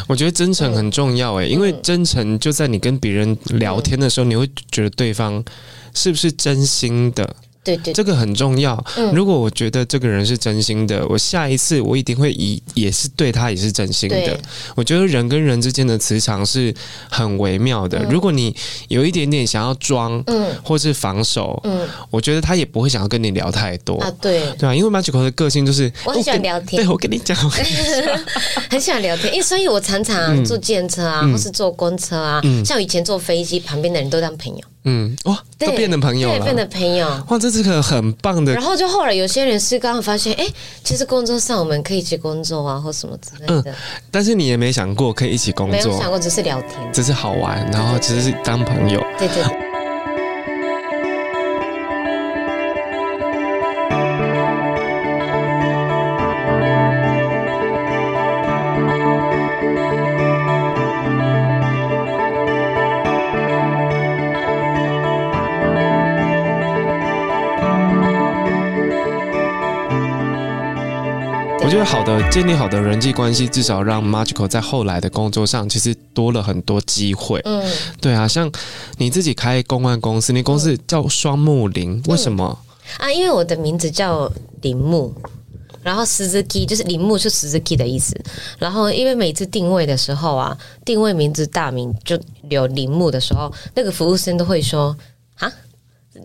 [0.07, 5.42] 我觉得真诚很重要诶、因为真诚就在你跟别人聊天的时候，你会觉得对方
[5.94, 7.35] 是不是真心的。
[7.66, 8.83] 对对，这个很重要。
[8.96, 14.38] 嗯，如果我觉得这个人是真心的，我下一次我一定会以也是对他也是真心的。
[14.76, 16.72] 我觉得人跟人之间的磁场是
[17.11, 17.98] 很微妙的。
[17.98, 18.55] 嗯，如果你
[18.87, 24.12] 有一点点想要装，嗯，或是防守，嗯，我觉得他也不会想要跟你聊太多啊。
[24.20, 26.81] 对，对啊，因为 Machiko 的个性就是我很喜欢聊天。
[26.81, 27.37] 对，我跟你讲，
[28.70, 29.33] 很喜欢聊天。
[29.33, 34.62] 因为所以我常常坐电车啊，嗯，或是坐公车啊，嗯，像以前坐飞机，旁边的人都当朋友。
[34.87, 37.07] 嗯，哇，都变成朋友了，对，变成朋友。
[37.29, 38.55] 哇，这是个很棒的。
[38.55, 40.46] 然后就后来有些人是刚好发现，哎，
[40.85, 43.70] 其实工作上我们可以一起工作啊，或什么之类的。
[43.70, 43.75] 嗯，
[44.11, 49.05] 但是你也没想过可以一起工作，没有想过，只是聊天，只是好玩，然后只是当朋友。
[49.18, 49.65] 对对，对。
[71.77, 77.39] 觉得好的建立好的人际关系，至少让 Magical 在后来的工作上其实多了很多机会。
[77.45, 77.62] 嗯，
[78.01, 78.51] 对啊，像
[78.97, 82.59] 你自己开公关公司，你公司叫双木林，为什么？
[82.97, 85.15] 啊，因为我的名字叫铃木，
[85.83, 88.19] 然后 Suzuki 就是铃木是 Suzuki 的意思。
[88.59, 95.15] 然后因为每次定位的时候啊，定位名字大名就有铃木的时候，那个服务生都会说啊。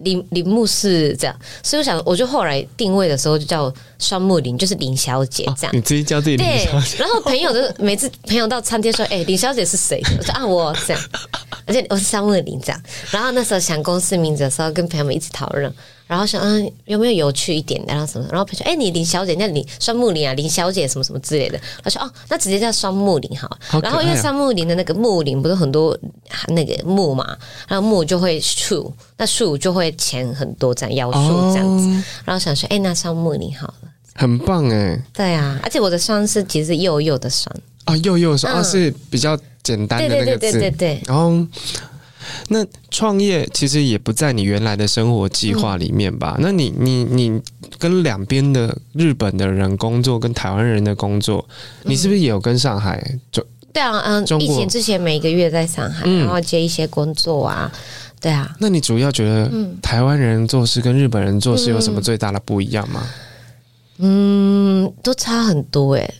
[0.03, 5.71] 林林木是这样，所以我想，我就后来定位的时候就叫双木林，就是林小姐这样。
[5.71, 6.97] 哦、你直接叫自己林小姐。
[6.97, 11.03] 对，然后朋友就 每次朋友到餐厅说：“哎、欸，林小姐是谁？”我说：“啊，我这样。”
[11.65, 12.81] 而且我是双木林这样。
[13.11, 15.73] 然后那时候想公司名字的时候，跟朋友们一起讨论。
[16.11, 18.27] 然后想，嗯，有没有有趣一点的，然后什么？
[18.29, 21.57] 然后朋友说，哎，你林小姐，那你双木林啊，林小姐什么什么之类的。
[21.81, 23.47] 他说，哦，那直接叫双木林好。
[23.61, 25.97] 好啊、然后因为双木林的那个木林不是很多
[26.49, 31.87] 那个木嘛，然后木就会树，那树就会钱很多，这样妖树这样子。
[31.87, 35.01] 哦、然后想说，哎，那双木林好了，很棒哎。
[35.13, 41.01] 对啊，而且我的双是其实是幼幼的双啊，幼幼双、嗯啊、是比较简单的那个字，对对对对对。
[41.07, 41.31] 然后。
[42.49, 46.35] 那创业其实也不在你原来的生活计划里面吧？
[46.37, 47.41] 嗯、那你你你
[47.77, 51.47] 跟两边的日本的人工作，跟台湾人的工作，
[51.83, 53.01] 你是不是也有跟上海？
[53.31, 57.71] 就对啊，嗯，疫情之前每个月在上海，嗯、然后接一些工作啊，
[58.19, 58.53] 对啊。
[58.59, 59.49] 那你主要觉得
[59.81, 63.07] 台湾人做事跟日本人做事有什么最大的不一样吗？
[63.99, 66.13] 嗯，都差很多诶，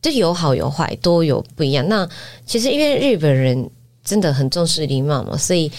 [0.00, 1.86] 就有好有坏，都有不一样。
[1.88, 2.08] 那
[2.46, 3.68] 其实因为日本人。
[4.04, 5.70] 真的很重视礼貌嘛，所以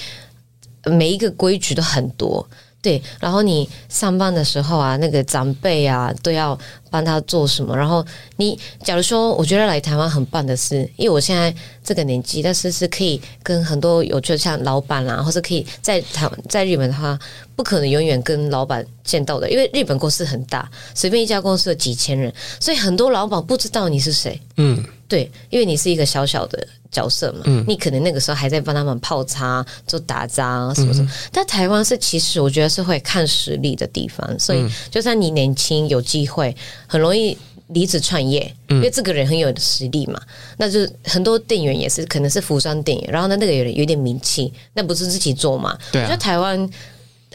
[0.86, 2.48] 每一个规矩都很多。
[2.82, 6.58] 对，然后你上班的时候啊，那个长辈啊都要
[6.94, 7.76] 帮他做什么。
[7.76, 11.52] 然后你假如说，我觉得来台湾很棒的是，因为我现在
[11.84, 17.18] 这个年纪，但是是可以跟很多有趣的像老板啊，或者可以在台湾在日本的话，
[17.56, 24.40] 不可能永远跟老板见到的，因为日本公司很大，随便一家公司有几千人，所以很多老板不知道你是谁。
[24.58, 26.68] 嗯，对，因为你是一个小小的。
[26.94, 31.10] 角色嘛，嗯、你可能那个时候还在帮他们泡茶、做打杂什么什么。
[31.10, 36.56] 嗯、但台湾是其实我觉得是会看实力的地方，所以就算你年轻有机会，
[36.94, 37.36] 很容易
[37.70, 40.22] 离职创业，嗯、因为这个人很有实力嘛。
[40.58, 45.76] 那就很多店员也是可能是服装店员，然后呢那个有有点名气，那不是自己做嘛？
[45.92, 46.70] 对啊，我觉得台湾。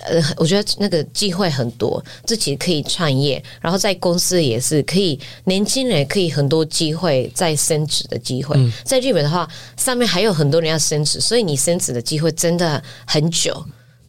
[0.09, 8.55] 呃，我觉得那个机会很多，自己可以创业，然后在公司也是可以，年轻人也可以很多机会再升职的机会。
[8.57, 13.53] 嗯、在日本的话，上面还有很多人要升职，所以你升职的机会真的很久。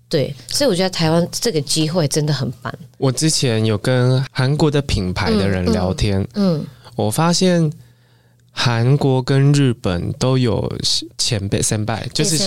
[0.10, 2.74] 对，所以我觉得台湾这个机会真的很棒。
[2.98, 7.72] 我之前有跟韩国的品牌的人聊天，嗯，嗯，我发现。
[8.52, 10.70] 韩国跟日本都有
[11.18, 12.38] 前辈、先辈，就是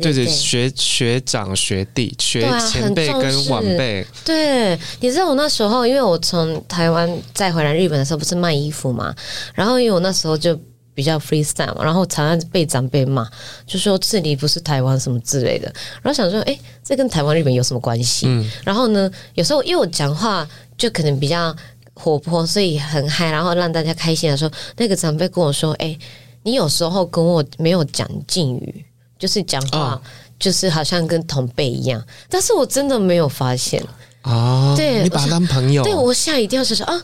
[0.00, 4.04] 就是学学长、学弟、学前辈跟晚辈。
[4.24, 9.14] 对，你知道我那时候，因为我从台湾再回来日本的时候，不是卖衣服嘛，
[9.54, 10.58] 然后因为我那时候就。
[11.00, 13.26] 比比较 freestyle 嘛，然后常常被长辈骂，
[13.66, 15.64] 就说这里不是台湾什么之类的。
[16.02, 18.26] 然后想说，哎，这跟台湾、日本有什么关系？
[18.28, 21.56] 嗯，然后呢，有时候因为我讲话就可能比较
[21.94, 25.98] 活泼，所以很嗨，然后让大家开心的时候，那个长辈跟我说，哎，
[26.42, 28.84] 你有时候跟我没有讲敬语，
[29.18, 30.02] 就是讲话、哦、
[30.38, 33.82] 就是好像跟同辈一样，但是我真的没有发现
[34.20, 34.74] 啊。
[34.76, 37.02] 对，你把他当朋友，对我吓一跳，就说啊，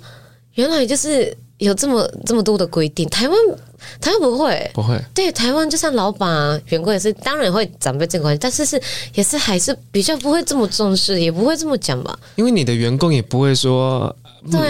[0.53, 1.35] 原来就是。
[1.59, 3.39] 有这么这么多的规定，台湾
[4.01, 8.81] 台湾不会不会，对台湾就算老板啊、员工也是，当然会长辈这个关系，但是是
[9.15, 12.19] 也是还是比较不会这么重视，也不会这么讲吧。
[12.35, 14.15] 因为你的员工也不会说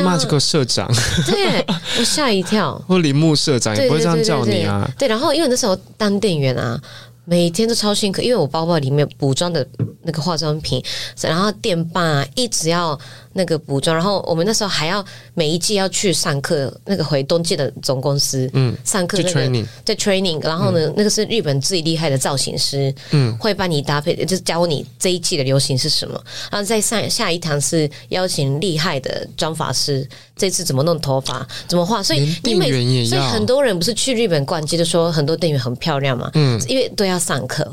[0.05, 0.88] 骂这个社长，
[1.27, 1.64] 对
[1.99, 4.88] 我吓一跳， 或铃木社长也不会这样叫你啊。
[4.99, 6.81] 对，然后因为那时候当店员啊。
[7.29, 9.66] 每天都超辛苦，因为我包包里面补妆的
[10.05, 10.81] 那个化妆品，
[11.20, 12.96] 然后店霸啊，一直要
[13.37, 26.20] 那个补妆，然后我们那时候还要每一季要去上课，那个回冬季的总公司，嗯，上课那个 training，对 training，然后呢，嗯、那个是日本最厉害的造型师，嗯，会帮你搭配，就是教你这一季的流行是什么，
[26.51, 30.09] 然后再上下一堂是邀请厉害的妆发师。
[30.38, 32.03] 这次怎么弄头发，怎么画？
[32.03, 32.70] 所以你每
[33.07, 36.31] 所以很多人不是去日本逛街，就说很多店员很漂亮嘛。
[36.35, 37.66] 嗯，因为都要上课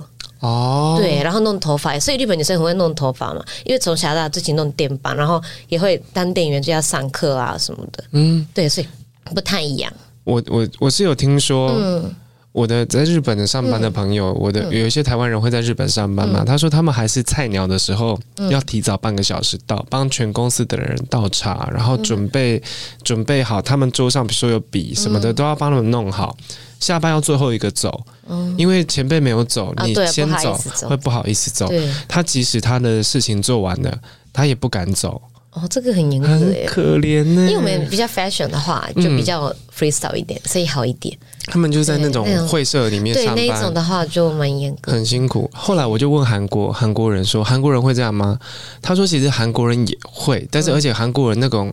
[0.43, 0.97] 哦。
[0.99, 3.43] 对，然后弄头发，所以日本女生很会弄头发嘛。
[3.65, 8.03] 因为从小到大自己弄电棒，然后也会当店员就要上课啊什么的。
[8.11, 8.87] 嗯，对，所以
[9.33, 9.91] 不太一样。
[10.23, 11.69] 我我我是有听说。
[11.69, 12.15] 嗯。
[12.53, 16.43] 我的在日本的上班的朋友，嗯、我的有一些台湾人会在日本上班嘛？
[16.43, 18.17] 嗯、他说他们还是菜鸟的时候，
[18.49, 22.61] 要提早半个小时到，帮全公司的人倒茶，然后准备、嗯、
[23.03, 26.37] 准备好他们桌上，比如说有笔什么的，都要帮他们弄好。
[26.79, 30.55] 下班要最后一个走，嗯、因为前辈没有走，你先走
[30.87, 31.67] 会不好意思走。
[32.07, 33.97] 他即使他的事情做完了，
[34.31, 35.19] 他也不敢走。
[35.53, 37.41] 哦，这个很严格，很可怜呢。
[37.43, 41.15] 因为我们比较 fashion 的话，就比较 freestyle 一点，嗯、所以好一点。
[41.45, 45.49] 他们就在那种会社里面上班，对那一种的话就蛮严格，很辛苦。
[45.53, 48.39] 后来我就问韩国韩国人说：“韩国人会这样吗？”
[48.81, 51.71] 他说：“其实韩国人也会，但是而且韩国人那种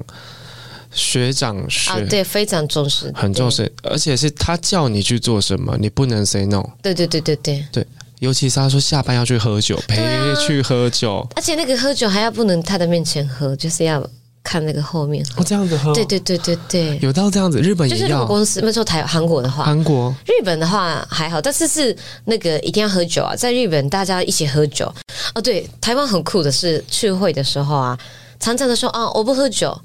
[0.93, 6.63] 学长学、嗯、啊，对，非常重视，很重视，而且是他叫你去做什么，你不能 say no。
[6.83, 7.87] 对对对对对对。”
[8.21, 10.03] 尤其是他说下班要去喝酒，陪
[10.47, 14.07] 去喝酒，啊，而且那个喝酒还要不能他的面前喝，就是要
[14.43, 15.41] 看那个后面喝。
[15.41, 15.93] 哦，这样子喝？
[15.95, 18.01] 对对对对对，有到这样子，日本也要。
[18.01, 24.93] 就是如果公司，那时候台韩国的话，韩国、日本的话还好，但是是那个一定要喝酒啊，在日本大家一起喝酒。
[25.35, 27.99] 哦，对，台湾很酷的是聚会的时候啊，
[28.39, 29.79] 常常的说啊，我不喝酒。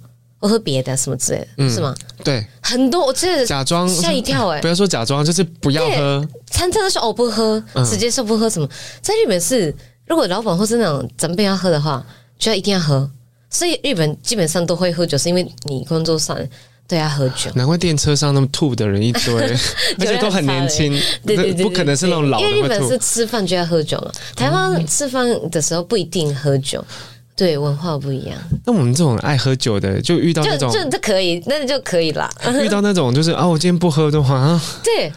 [0.46, 1.96] 我喝别的什么之类的，嗯、是吗？
[2.24, 4.62] 对，很多我真的假装吓一跳哎、 欸！
[4.62, 6.28] 不要说假装，就是不要喝。
[6.52, 8.66] 餐餐都说我不喝，直接说不喝什么。
[8.68, 8.70] 嗯、
[9.02, 9.74] 在日本是，
[10.06, 12.06] 如果老板或是那种长辈要喝的话，
[12.38, 13.10] 就要一定要喝。
[13.50, 16.38] 所以日本基本上都会喝酒，是因为你工作上
[16.88, 17.50] 对要喝酒。
[17.56, 19.34] 难怪电车上那么吐的人一堆，
[19.98, 20.92] 而且都很年轻。
[21.26, 22.46] 对对对，不可能是那种老的。
[22.46, 26.86] 因为日本是吃饭就要喝酒了，台湾吃饭的时候不一定喝酒。
[27.36, 28.38] 对，文化不一样。
[28.66, 32.30] 那我们这种爱喝酒的，就遇到那种，就这可以，那就可以了。
[32.64, 35.12] 遇到那种就是啊，我今天不喝的话，啊，对，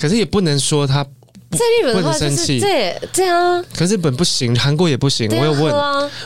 [0.00, 1.04] 可是也不能说他。
[1.56, 5.28] 在日本的话 就是对这样，可是日本不行，韩国也不行。
[5.36, 5.74] 我有问，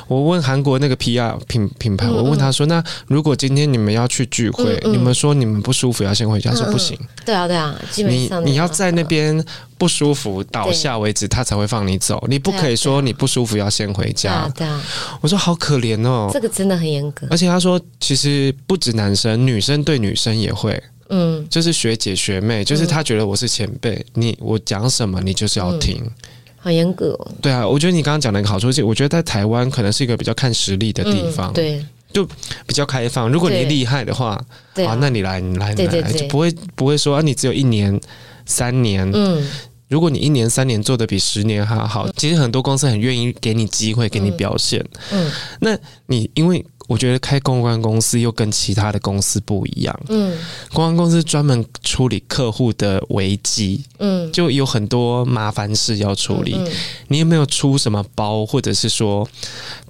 [0.08, 9.44] 我问韩国那个 PR 品品牌，我问他说：“那如果今天你们要去聚会，你们说你们不舒服要先回家，说不行。”对啊，对啊，基本上你你要在那边
[9.78, 12.22] 不舒服倒下为止，他才会放你走。
[12.28, 14.50] 你不可以说你不舒服要先回家。
[14.56, 14.82] 对啊，
[15.20, 17.26] 我说好可怜哦，这个真的很严格。
[17.30, 20.82] 而且他说，其实不止男生，女生对女生也会。
[21.10, 26.10] 嗯，就是学姐学妹，就是他觉得我是前辈，嗯、你我讲什么你就是要听，嗯、
[26.58, 27.30] 好严格哦。
[27.42, 32.24] 对啊，我觉得你刚刚讲的一个好处是，我觉得在台湾可能是一个比较看实力的地方，嗯、对，就
[32.66, 33.28] 比较开放。
[33.30, 34.40] 如果你厉害的话，
[34.74, 38.00] 对啊，那你来，你来，你来，就不会不会说啊，你只有一年、
[38.46, 39.46] 三年，嗯，
[39.90, 46.64] 如果你一年、三年做的比十年还好，其实很多公司很愿意给你机会，给你表现，嗯，嗯，那你因为。
[46.90, 50.00] 我觉得开公关公司又跟其他的公司不一样。
[50.08, 50.36] 嗯，
[50.72, 56.52] 公关公司专门处理客户的危机，嗯，就有很多麻烦事要处理。
[56.56, 56.72] 嗯嗯、
[57.06, 59.28] 你有没有出什么包，或者是说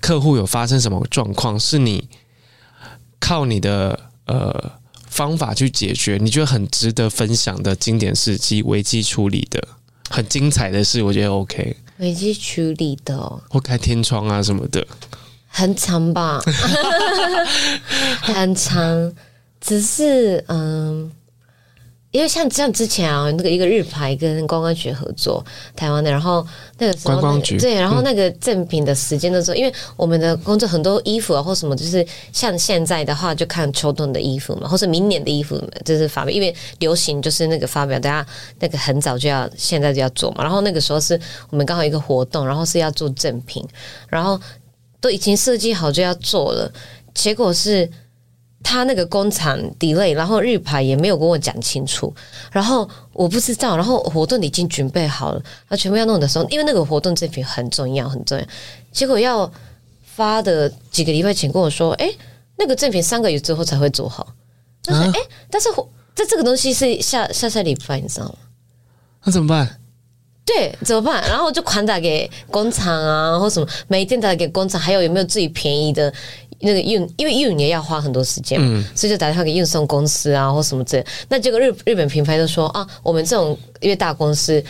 [0.03, 2.07] 客户有发生什么状况，是你
[3.19, 4.73] 靠你的呃
[5.09, 6.19] 方法去解决？
[6.21, 9.67] 你觉得很值得分享的经典事迹，危机处理的
[10.11, 11.75] 很精彩的事，我觉得 OK。
[11.99, 14.85] 危机处理的、哦，或开天窗啊什么的。
[15.47, 16.41] 很长吧，
[18.21, 19.13] 很长，
[19.61, 21.11] 只是嗯，
[22.11, 25.45] 因为像像之前啊，那个一个日牌跟观光局合作
[25.77, 26.45] 台湾的，然后
[26.79, 38.27] 那个时候、那个、观光局对，然后那个赠品的时间的时候，嗯、因为我们的工作很多衣服啊或什么，就是像现在的话就看秋冬的衣服嘛，或是明年的衣服就是发表，因为流行就是那个发表，大家
[38.59, 41.19] 那个很早就要现在就要做嘛，然后那个时候是
[41.51, 43.65] 我们刚好一个活动，然后是要做赠品，
[44.09, 44.41] 然后
[45.01, 46.73] 都已经设计好就要做了，
[47.15, 47.89] 结果是。
[48.63, 52.15] 他那个工厂 delay，然后日牌也没有跟我讲清楚，
[52.53, 58.45] 然后我不知道，然后活动已经准备好了，他全部要弄的时候，因为那个活动赠品很重要，很重要，
[58.93, 59.51] 结果要
[60.03, 62.13] 发的几个礼拜前跟我说，哎，
[62.57, 64.27] 那个赠品三个月之后才会做好，
[64.85, 65.69] 但是哎，但是
[66.15, 68.35] 这这个东西是下下下礼拜，你知道吗？
[69.25, 69.79] 那怎么办？
[70.45, 71.23] 对，怎么办？
[71.29, 76.13] 然后就狂打给工厂啊，或什么，每天打给工厂，还有有没有最便宜的？
[76.61, 81.07] 那个运，因为运也要花很多时间，嗯，所以就打电话给运送公司啊，或什么之类。
[81.29, 84.63] 那结果日日本品牌就说啊，我们这种因为大公司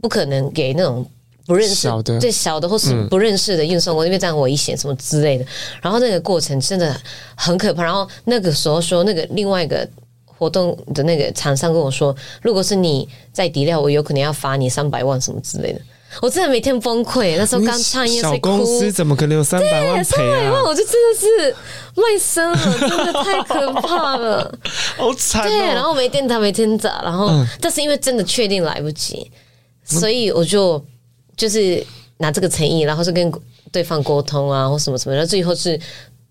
[0.00, 1.04] 不可能给那种
[1.46, 1.74] 不认识
[2.20, 5.44] 最小的或是不认识的运送公司，因为这样危险什么之类的。
[5.80, 6.94] 然后那个过程真的
[7.34, 7.82] 很可怕。
[7.82, 9.88] 然后那个时候说，那个另外一个
[10.24, 15.80] 活动的那个厂商跟我说，如果是你在底料，我有可能要罚你三百万什么之类的。
[16.22, 20.04] 我真的每天崩溃，那时候刚创业，小公司怎么可能有三百万赔啊？
[20.04, 21.56] 三百万，我就真的是
[21.94, 24.58] 卖身了， 真的太可怕了，
[24.96, 25.48] 好惨哦。
[25.48, 29.30] 对，然后没电打，没天打，然后、嗯、但是因为真的确定来不及，
[29.84, 30.82] 所以我就
[31.36, 31.84] 就是
[32.16, 33.30] 拿这个诚意，然后是跟
[33.70, 35.78] 对方沟通啊，或什么什么，然后最后是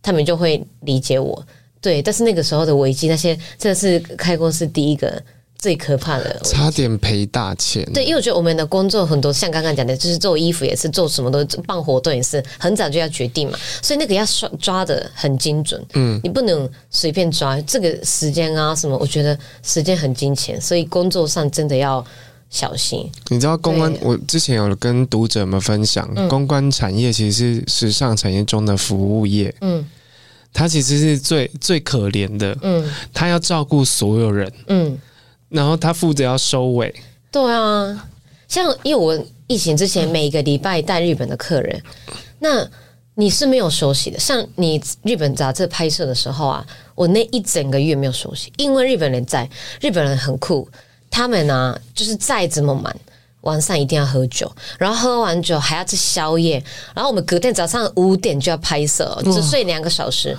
[0.01, 1.45] 他们就会理解我。
[1.79, 5.21] 对，但是那个时候的危机，那些真的是开公司第一个。
[5.59, 7.83] 最可怕的，差点赔大钱。
[7.91, 15.83] 对，因为我觉得我们的工作很多，像刚刚讲的，就是做衣服也是，做什么都办活动也是，很早就要决定嘛，所以那个要抓抓的很精准。
[15.95, 22.05] 嗯，你不能随便抓这个时间啊什么，我觉得时间很金钱，所以工作上真的要
[22.51, 23.09] 小心。
[23.29, 29.53] 你知道公关，我之前有跟读者们分享，嗯、公关产业其实是时尚产业中的服务业。
[29.61, 29.83] 嗯，
[30.53, 32.55] 它其实是最最可怜的。
[32.61, 34.53] 嗯，它要照顾所有人。
[34.67, 34.95] 嗯。
[35.49, 36.93] 然后他负责要收尾，
[37.31, 38.07] 对啊，
[38.47, 41.81] 像因为我疫情之前每一个礼拜带日本的客人，
[42.39, 42.67] 那
[43.15, 44.19] 你是没有休息的。
[44.19, 49.49] 像你日本杂志拍摄的时候啊，我那一整个月没有休息，因为日本人在，
[49.81, 50.67] 日本人很酷，
[51.09, 52.95] 他们呢、就是再怎么忙，
[53.47, 56.61] 晚上一定要喝酒，然后喝完酒还要吃宵夜，
[56.93, 60.37] 然后我们隔天早上五点就要拍摄，只睡两个小时，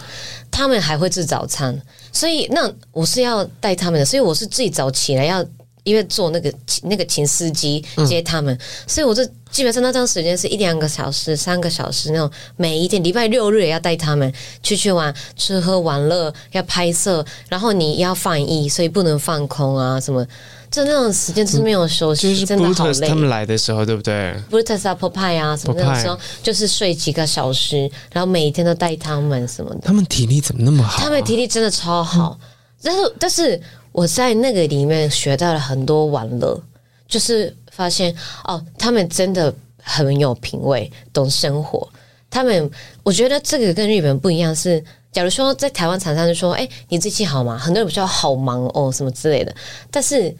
[0.50, 1.80] 他们还会吃早餐。
[2.12, 5.44] 所以那我是要带他们的，所以我是最早起来要，
[5.84, 6.52] 因为坐那个
[6.82, 14.30] 那个请司机接他们，嗯、所以我这基本上那段时间是一两个小时、三个小时那种，每一天礼拜六日也要带他们
[14.62, 20.26] 出去玩、吃喝玩乐，要拍摄，然后你要翻译，所以不能放空啊什么。
[20.70, 23.08] 就那种时间是没有休息，嗯、就是真的好累。
[23.08, 29.80] 他们来的时候，对不对？Brutus 啊，Popeye 啊，什么那种时候，就是睡几个小时，然后每一天都带他们什么的。
[29.82, 31.04] 他们体力怎么那么好、啊？
[31.04, 32.38] 他们体力真的超好。
[32.40, 32.48] 嗯、
[32.82, 33.60] 但是，但是
[33.92, 36.60] 我在那个里面学到了很多玩乐，
[37.06, 38.14] 就是发现
[38.44, 39.52] 哦，他们真的
[39.82, 41.88] 很有品味，懂生活。
[42.30, 42.70] 他们，
[43.02, 44.84] 我觉得这个跟日本不一样是。
[45.10, 49.52] 假如说在台湾厂商就说：“哎，你最近好吗？”很多人比较好忙哦，什么之类的。
[49.90, 50.32] 但是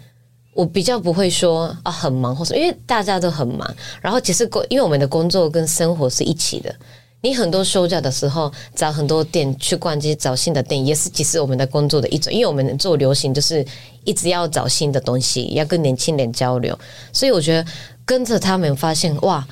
[0.59, 3.77] 我比较不会说啊很忙，或是因为大家都很忙。
[4.03, 6.75] 然后其实工，因为我们的工作跟生活是一起的。
[7.21, 12.33] 你很多休假的时候找很多店去逛街，找新的店，也是其实我们的工作的一种。
[12.33, 13.65] 因为我们做流行就是
[14.03, 16.77] 一直要找新的东西，要跟年轻人交流。
[17.13, 17.65] 所以我觉得
[18.05, 19.47] 跟着他们发现哇，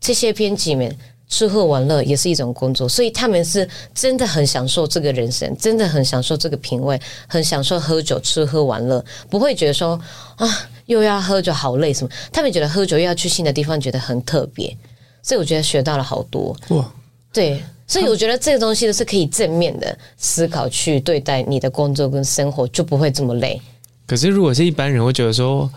[0.00, 0.92] 这些编辑们。
[1.28, 10.00] 吃喝玩乐也是一种工作，所以他们是真的很享受这个人生，真的很享受这个品味，很享受喝酒、吃喝玩乐，不会觉得说
[10.36, 10.48] 啊
[10.86, 12.10] 又要喝酒好累什么。
[12.32, 14.74] 他们觉得喝酒又要去新的地方，觉得很特别。
[15.22, 16.90] 所以我觉得学到了好多哇，
[17.30, 23.60] 对，所以我觉得这个东西都是可以正面的思考去对待你的工作跟生活，就不会这么累。
[24.06, 25.70] 可是如果是一般人，会觉得说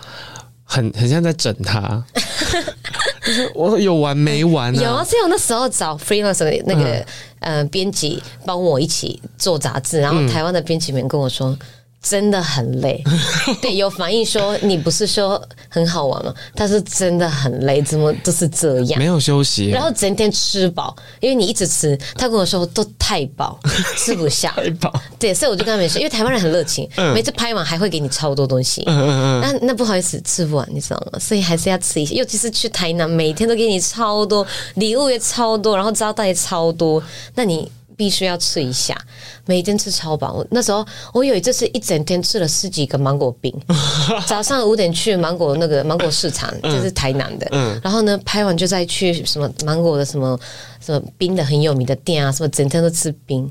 [0.63, 2.01] 很很像在整他。
[3.23, 4.81] 就是我有完没完啊？
[4.81, 7.05] 有啊，所以我那时候找 freelance 的那个、
[7.39, 11.57] 嗯、呃编辑帮我一起做杂志，然后台湾的编辑们跟我说。
[12.01, 13.03] 真的很累，
[13.61, 15.39] 对，有反应说你不是说
[15.69, 16.33] 很好玩吗？
[16.55, 21.95] 他是真的很累，怎么都是这样，没有休息，然后整天吃饱，因为你一直吃。
[22.15, 23.59] 他跟我说都太饱，
[23.97, 24.91] 吃不下，太饱。
[25.19, 28.83] 对，所以我就跟他们说，因为台湾人很热情，嗯、每次拍完还会给你超多东西。
[28.87, 29.41] 嗯嗯嗯。
[29.41, 31.19] 那那不好意思，吃不完，你知道吗？
[31.19, 37.01] 所以还是要吃一些，尤其是去台南，每天都给你超多礼物也超多，然后招待也超多，
[37.35, 37.71] 那你。
[38.01, 38.99] 必须要吃一下，
[39.45, 40.33] 每天吃超饱。
[40.33, 40.83] 我那时候
[41.13, 43.53] 我有一次是一整天吃了十几个芒果冰，
[44.25, 50.39] 早上五点去芒果那个芒果市场，这、就是台南的，嗯，然后呢拍完就再去什么芒果的什么
[50.83, 53.47] 什么冰的很有名的店啊，什么整天都吃冰。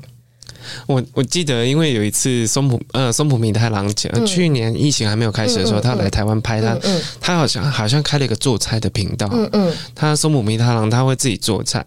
[0.85, 6.77] 我我记得，因为有一次松浦呃松浦弥太郎讲、嗯，去年疫情还没有开始的时候，嗯嗯、他来台湾拍他、
[7.21, 11.85] 他好像好像开了一个做菜的频道，嗯嗯，他松浦弥太郎他会自己做菜。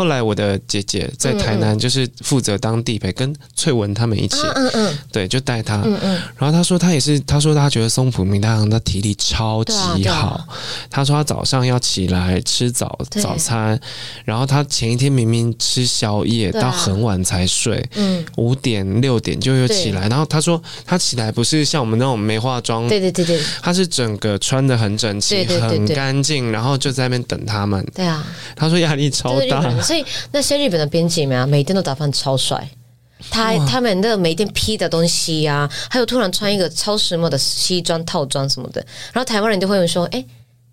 [0.00, 6.18] 后来我的姐姐在台南，就是负责当地陪，跟翠文他们一起，嗯嗯，对，就带她，嗯嗯。
[6.38, 10.42] 然后她说她也是，她说她觉得松浦明太郎的体力超级好。
[10.88, 13.78] 她说她早上要起来吃早早餐，
[14.24, 20.08] 然后她前一天明明吃宵夜到很晚才睡，嗯，五点六点就又起来。
[20.08, 27.86] 然后她说她起来不是像我们那种没化妆，对对对对，她是整个穿的很整齐，很干净，然后就在那边等他们。
[27.94, 28.26] 对啊，
[28.56, 29.60] 她说压力超大。
[29.90, 32.70] 所以那些日本的编辑们啊，每天都打扮超帅，
[33.28, 38.80] 他他们的每天披的东西呀、啊，还有突然穿一个超时髦的西装套装什么的，
[39.12, 40.26] 然后台湾人就会说：“哎、欸，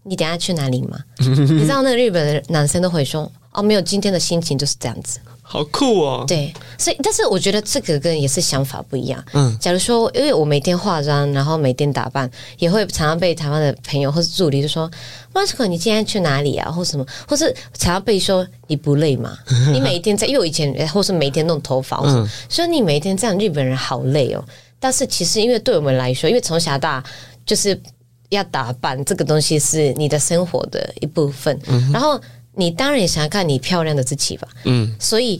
[0.04, 5.20] 你等下去哪里嘛？”你知道那个日本的男生都会说：“哦，没有，今天的心情就是这样子。”
[5.50, 6.26] 好酷哦！
[6.28, 9.24] 对，所以但是我觉得这个跟也是想法不一样。
[9.32, 12.30] 嗯，假如说，因为我每天化妆，然后每天打扮，
[12.60, 14.92] 也会常常被台湾的朋友或是助理就说
[15.34, 19.38] ：“马斯克，你今天去哪里啊？”或什么，或是常常被说：“你不累吗？
[19.72, 24.44] 你每一天在，因为我以前或是每天弄头发，嗯，所以你每天这样，日本人好累哦。”
[24.82, 27.04] 但是其实，因为对我们来说，因为从小到大
[27.46, 27.82] 就是
[28.28, 32.20] 要打扮，这个东西是你的生活的一部分，嗯，然后。
[32.60, 35.40] 你当然也想要看你漂亮的自己吧，嗯，所以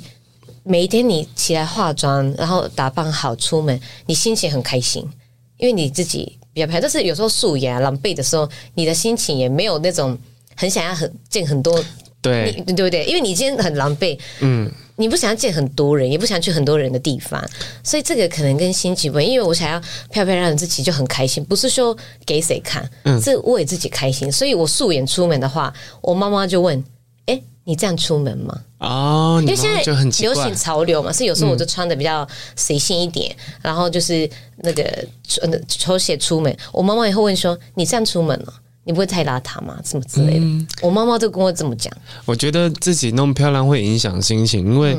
[0.62, 5.04] 每一天你起来化妆，然后打扮好出门，你心情很开心，
[5.58, 6.82] 因为你自己比较漂亮。
[6.84, 10.16] 但是有时候素颜狼狈的时候，你的心情也没有那种
[10.56, 11.84] 很想要很见很多，
[12.22, 13.04] 对对不对？
[13.06, 17.44] 因为你今天很狼狈，嗯，你不想要见很多人，也不想去很多人的地方，
[17.84, 19.32] 所以这个可能跟心情不一样。
[19.32, 19.80] 因为我想要
[20.12, 21.98] 漂漂亮亮的自己就很开心，不是说
[22.28, 24.32] 给谁看，嗯，是为自己开心。
[24.32, 26.84] 所以我素颜出门的话，我妈妈就问。
[27.68, 28.58] 哎，你这样出门吗？
[28.80, 35.08] 哦，因为现在流行潮流嘛，是有时候我就穿的比较随性一点，嗯，然后就是那个
[35.68, 36.58] 球鞋出门。
[36.72, 38.54] 我妈妈也会问说：“你这样出门了，
[38.86, 39.78] 你不会太邋遢吗？
[39.84, 40.46] 什么之类的。
[40.46, 41.92] 嗯”我妈妈就跟我这么讲。
[42.26, 44.98] 我觉得自己弄漂亮会影响心情，因为。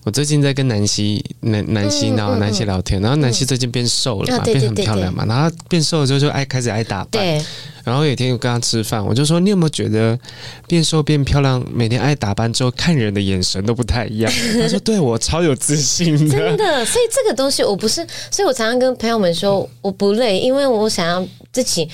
[0.00, 7.22] 嗯我最近在跟南希、南南希，然后南希聊天，然后南希最近变瘦了嘛，变很漂亮嘛，然后变瘦了之后就爱开始爱打扮。
[7.22, 7.44] 对。
[7.84, 10.18] 然后有一天我跟她吃饭，我就说：“你有没有觉得
[10.66, 21.86] 变瘦变漂亮，每天爱打扮之后，看人的眼神都不太一样？” 她说：“对我超有自信的。”真的，所以这个东西我不是，所以我常常跟朋友们说，我不累，因为我想要自己，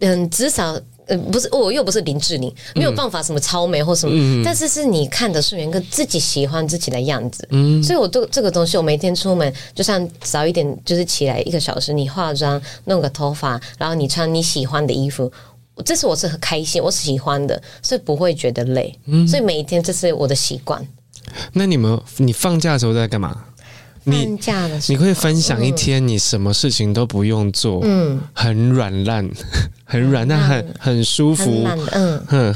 [0.00, 0.78] 嗯，至少。
[1.12, 7.46] 呃，不是，我又不是林志玲，没有办法什么超美或什么，嗯、但是是你看的顺眼，跟自己喜欢自己的样子。
[7.50, 15.30] 嗯，所以我对这个东西，我每天出门，就算早一点，就是起来一个小时，你化妆、弄个头发，然后你穿你喜欢的衣服，
[15.84, 18.98] 这是我是很开心，我喜欢的，所以不会觉得累。
[19.06, 20.86] 嗯，所以每一天这是我的习惯。
[21.52, 23.44] 那你们，你放假的时候在干嘛？
[24.04, 24.36] 你
[24.88, 29.30] 你可以分享一天你什么事情都不用做，嗯，很软烂，
[29.92, 32.54] 很软，但很很舒服，嗯，哼，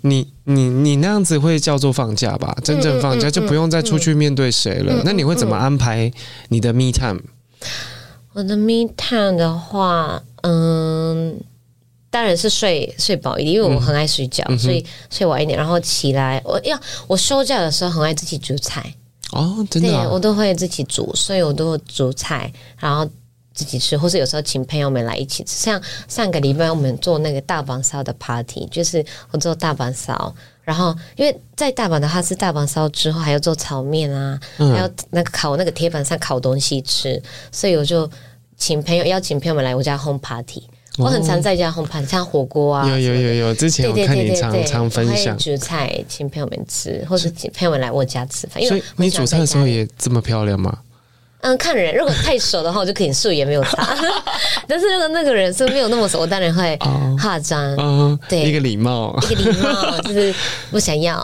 [0.00, 2.56] 你你你那样子会叫做放假吧？
[2.64, 5.02] 真正放假就不用再出去面对谁了。
[5.04, 6.10] 那你会怎么安排
[6.48, 7.20] 你的 me time？
[8.32, 11.38] 我的 me time 的话，嗯，
[12.08, 18.94] 当然是睡睡饱一点，因为我很爱睡觉，所以睡晚一点，然后起来，我要我休假的时候很爱自己煮菜。
[19.32, 23.06] 哦，真的、啊，对我都会自己煮，所以我都会煮菜，然后
[23.54, 25.56] 自己吃，或是有时候请朋友们来一起吃。
[25.56, 38.10] 像上个礼拜我们做那个大阪烧的 party，就是我做大阪烧，然后因为在大阪的话是大阪烧之后还要做炒面啊，嗯、还要那个烤那个铁板上烤东西吃，所以我就
[38.56, 40.62] 请朋友邀请朋友们来我家 home party。
[40.98, 48.62] 我很常在家烘盘，像火锅啊，有有有有，之前我看你常常分享煮菜，请朋友们吃，或者请朋友们来我家吃饭。
[48.64, 50.80] 所以你煮菜的时候也这么漂亮吗？
[51.42, 53.96] 嗯，看人，如果太熟的话，我就可以素颜没有擦。
[54.68, 56.78] 但是如果那个人是没有那么熟，我当然会
[57.20, 57.60] 化妆。
[57.78, 60.32] 嗯，对，一个礼貌，一个礼貌， 就是
[60.70, 61.20] 不想要。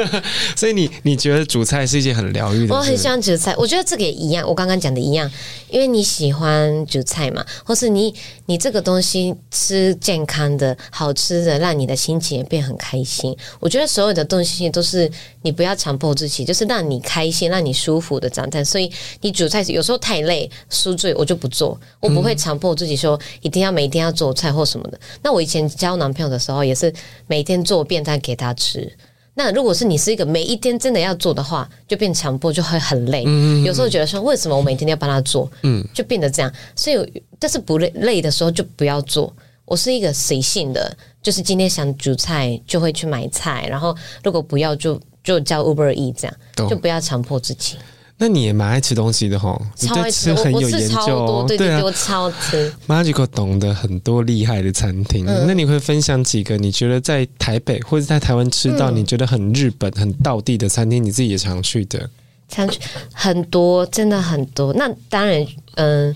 [0.56, 2.74] 所以你你觉得煮菜是一件很疗愈的？
[2.74, 4.48] 我很喜欢煮菜，我觉得这个也一样。
[4.48, 5.30] 我刚刚讲的一样，
[5.68, 8.14] 因为你喜欢煮菜嘛，或是你
[8.46, 13.36] 你这个东西吃健康的好吃的，让你的心情也变很开心。
[13.60, 15.10] 我觉得所有的东西都是
[15.42, 18.64] 你不要强迫自己，就是让你开心、让你舒服的状态。
[18.64, 18.90] 所以
[19.20, 19.49] 你煮。
[19.50, 21.78] 菜有时候太累，宿醉，我就不做。
[21.98, 24.98] 我不会强迫自己说一定要每天要做菜或什么的。
[25.22, 26.90] 那我以前交男朋友的时候，也是
[27.26, 28.90] 每天做便当给他吃。
[29.34, 33.24] 那如果是你是一个每一天真的要做的话，就变强迫，就会很累。
[33.26, 35.50] 嗯，有时候觉得说，为什么我每天都要帮他做？
[35.62, 36.52] 嗯，就变得这样。
[36.76, 39.32] 所以，但是不累累的时候就不要做。
[39.64, 47.76] 我是一个随性的，就是今天想煮菜就会去买菜，然后如果不要就就叫 Uber Eat 这样，就不要强迫自己。
[48.22, 52.70] 那你也蛮爱吃东西的吼，你对吃，很有研究，对对对，我超吃。
[52.86, 62.10] Magical 懂得很多厉害的餐厅，那你会分享几个你觉得在台北或者在台湾吃到你觉得很日本、很道地的餐厅，你自己也常去的？
[62.50, 62.78] 常去
[63.10, 64.70] 很多，真的很多。
[64.74, 65.46] 那当然，
[65.76, 66.14] 嗯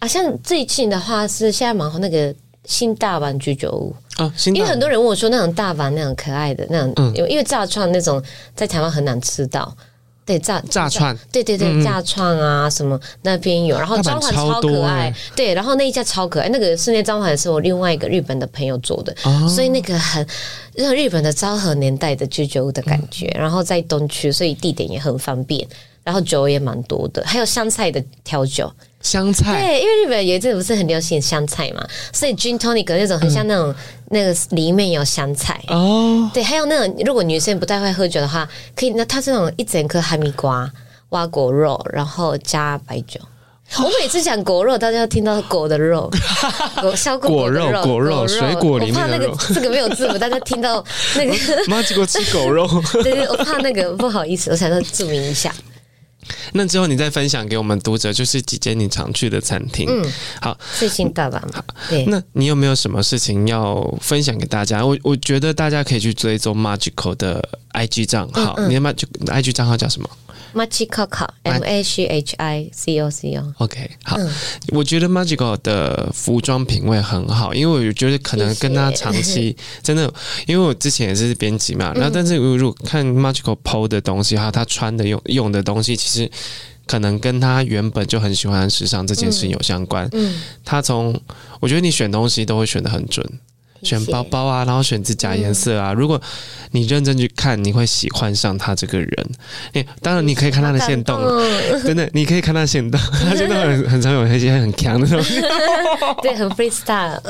[0.00, 2.34] 啊，像最近的话是现在蛮红那个
[2.66, 8.22] 新大阪居酒屋啊，因为很多人问我说那种大阪那种可爱的那种，因为因为炸串那种
[8.54, 9.74] 在台湾很难吃到。
[10.24, 20.24] 对炸炸串，对对对，嗯、炸串啊什么那边有，然后招牌超可爱，欸、对，然后那一家超可爱，那个室内招牌是我另外一个日本的朋友做的，哦、所以那个很
[20.74, 25.66] 让日本的昭和年代的居酒屋的感觉，嗯、然后在东区，所以地点也很方便，
[26.04, 28.72] 然后酒也蛮多的，还有香菜的调酒。
[29.02, 33.74] 香菜对，因为日本有一阵不是很流行香菜嘛，所以 gin tonic 那种很像那种、嗯、
[34.10, 36.30] 那个里面有香菜哦。
[36.32, 40.70] 对，还有那种如果女生不太会喝酒的话，可以那它是那种一整颗哈密瓜、
[41.10, 43.20] 挖果肉，然后加白酒。
[43.78, 46.10] 哦、我每次讲果肉，大家要听到果 的肉，
[46.80, 49.30] 果小果果肉果肉水果里面的肉。
[49.30, 50.84] 我怕那个这个没有字母，大家听到
[51.16, 51.34] 那个
[51.68, 52.68] 妈结果吃狗肉。
[53.02, 55.50] 对对，我怕那个不好意思，我想要注明一下。
[56.52, 59.86] 那之后你再分享给我们读者，就是几间你常去的餐厅。
[59.88, 61.62] 嗯，好，最近大阪嘛。
[61.88, 64.84] 对，那你有没有什么事情要分享给大家？
[64.84, 68.54] 我我觉得大家可以去追踪 Magical 的 IG 账号。
[68.58, 70.08] 嗯嗯、你的 Magical IG 账号叫什么
[70.54, 73.54] ？Machikoco，M A C H I C O C O。
[73.58, 74.30] OK，好，嗯、
[74.68, 80.12] 我觉得 Magical 的服装品味很好，因为我觉得可能跟他长期 真的，
[80.46, 86.30] 因为我之前也是编辑嘛，然后但是如果看 Magical PO 的东西，还有他穿的用用的东西，其实
[86.86, 90.08] 可能跟他原本就很喜欢时尚这件事有相关。
[90.12, 91.18] 嗯，他从
[91.60, 93.24] 我觉得你选东西都会选的很准。
[93.82, 95.92] 选包包啊，然后选指甲颜色啊。
[95.92, 96.20] 嗯、如果
[96.70, 99.30] 你认真去看，你会喜欢上他这个人。
[99.72, 101.18] 诶，当然你可以看他的限动，
[101.84, 105.40] 真的，你可以看他的限动， 他真的很很常有一些很强的东西，
[106.22, 107.20] 对，很 freestyle。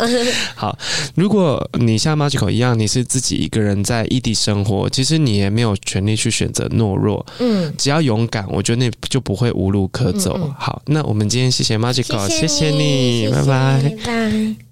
[0.54, 0.76] 好，
[1.14, 7.24] 如果你像 Magical 一样，你是自己一个人在异地生活，其实你也没有权利去选择懦弱。
[7.38, 10.36] 嗯，只要勇敢，我觉得你就不会无路可走。
[10.36, 13.82] 嗯嗯好，那我们今天谢谢 Magical，谢谢你，谢谢你拜拜。
[13.82, 14.62] 拜拜。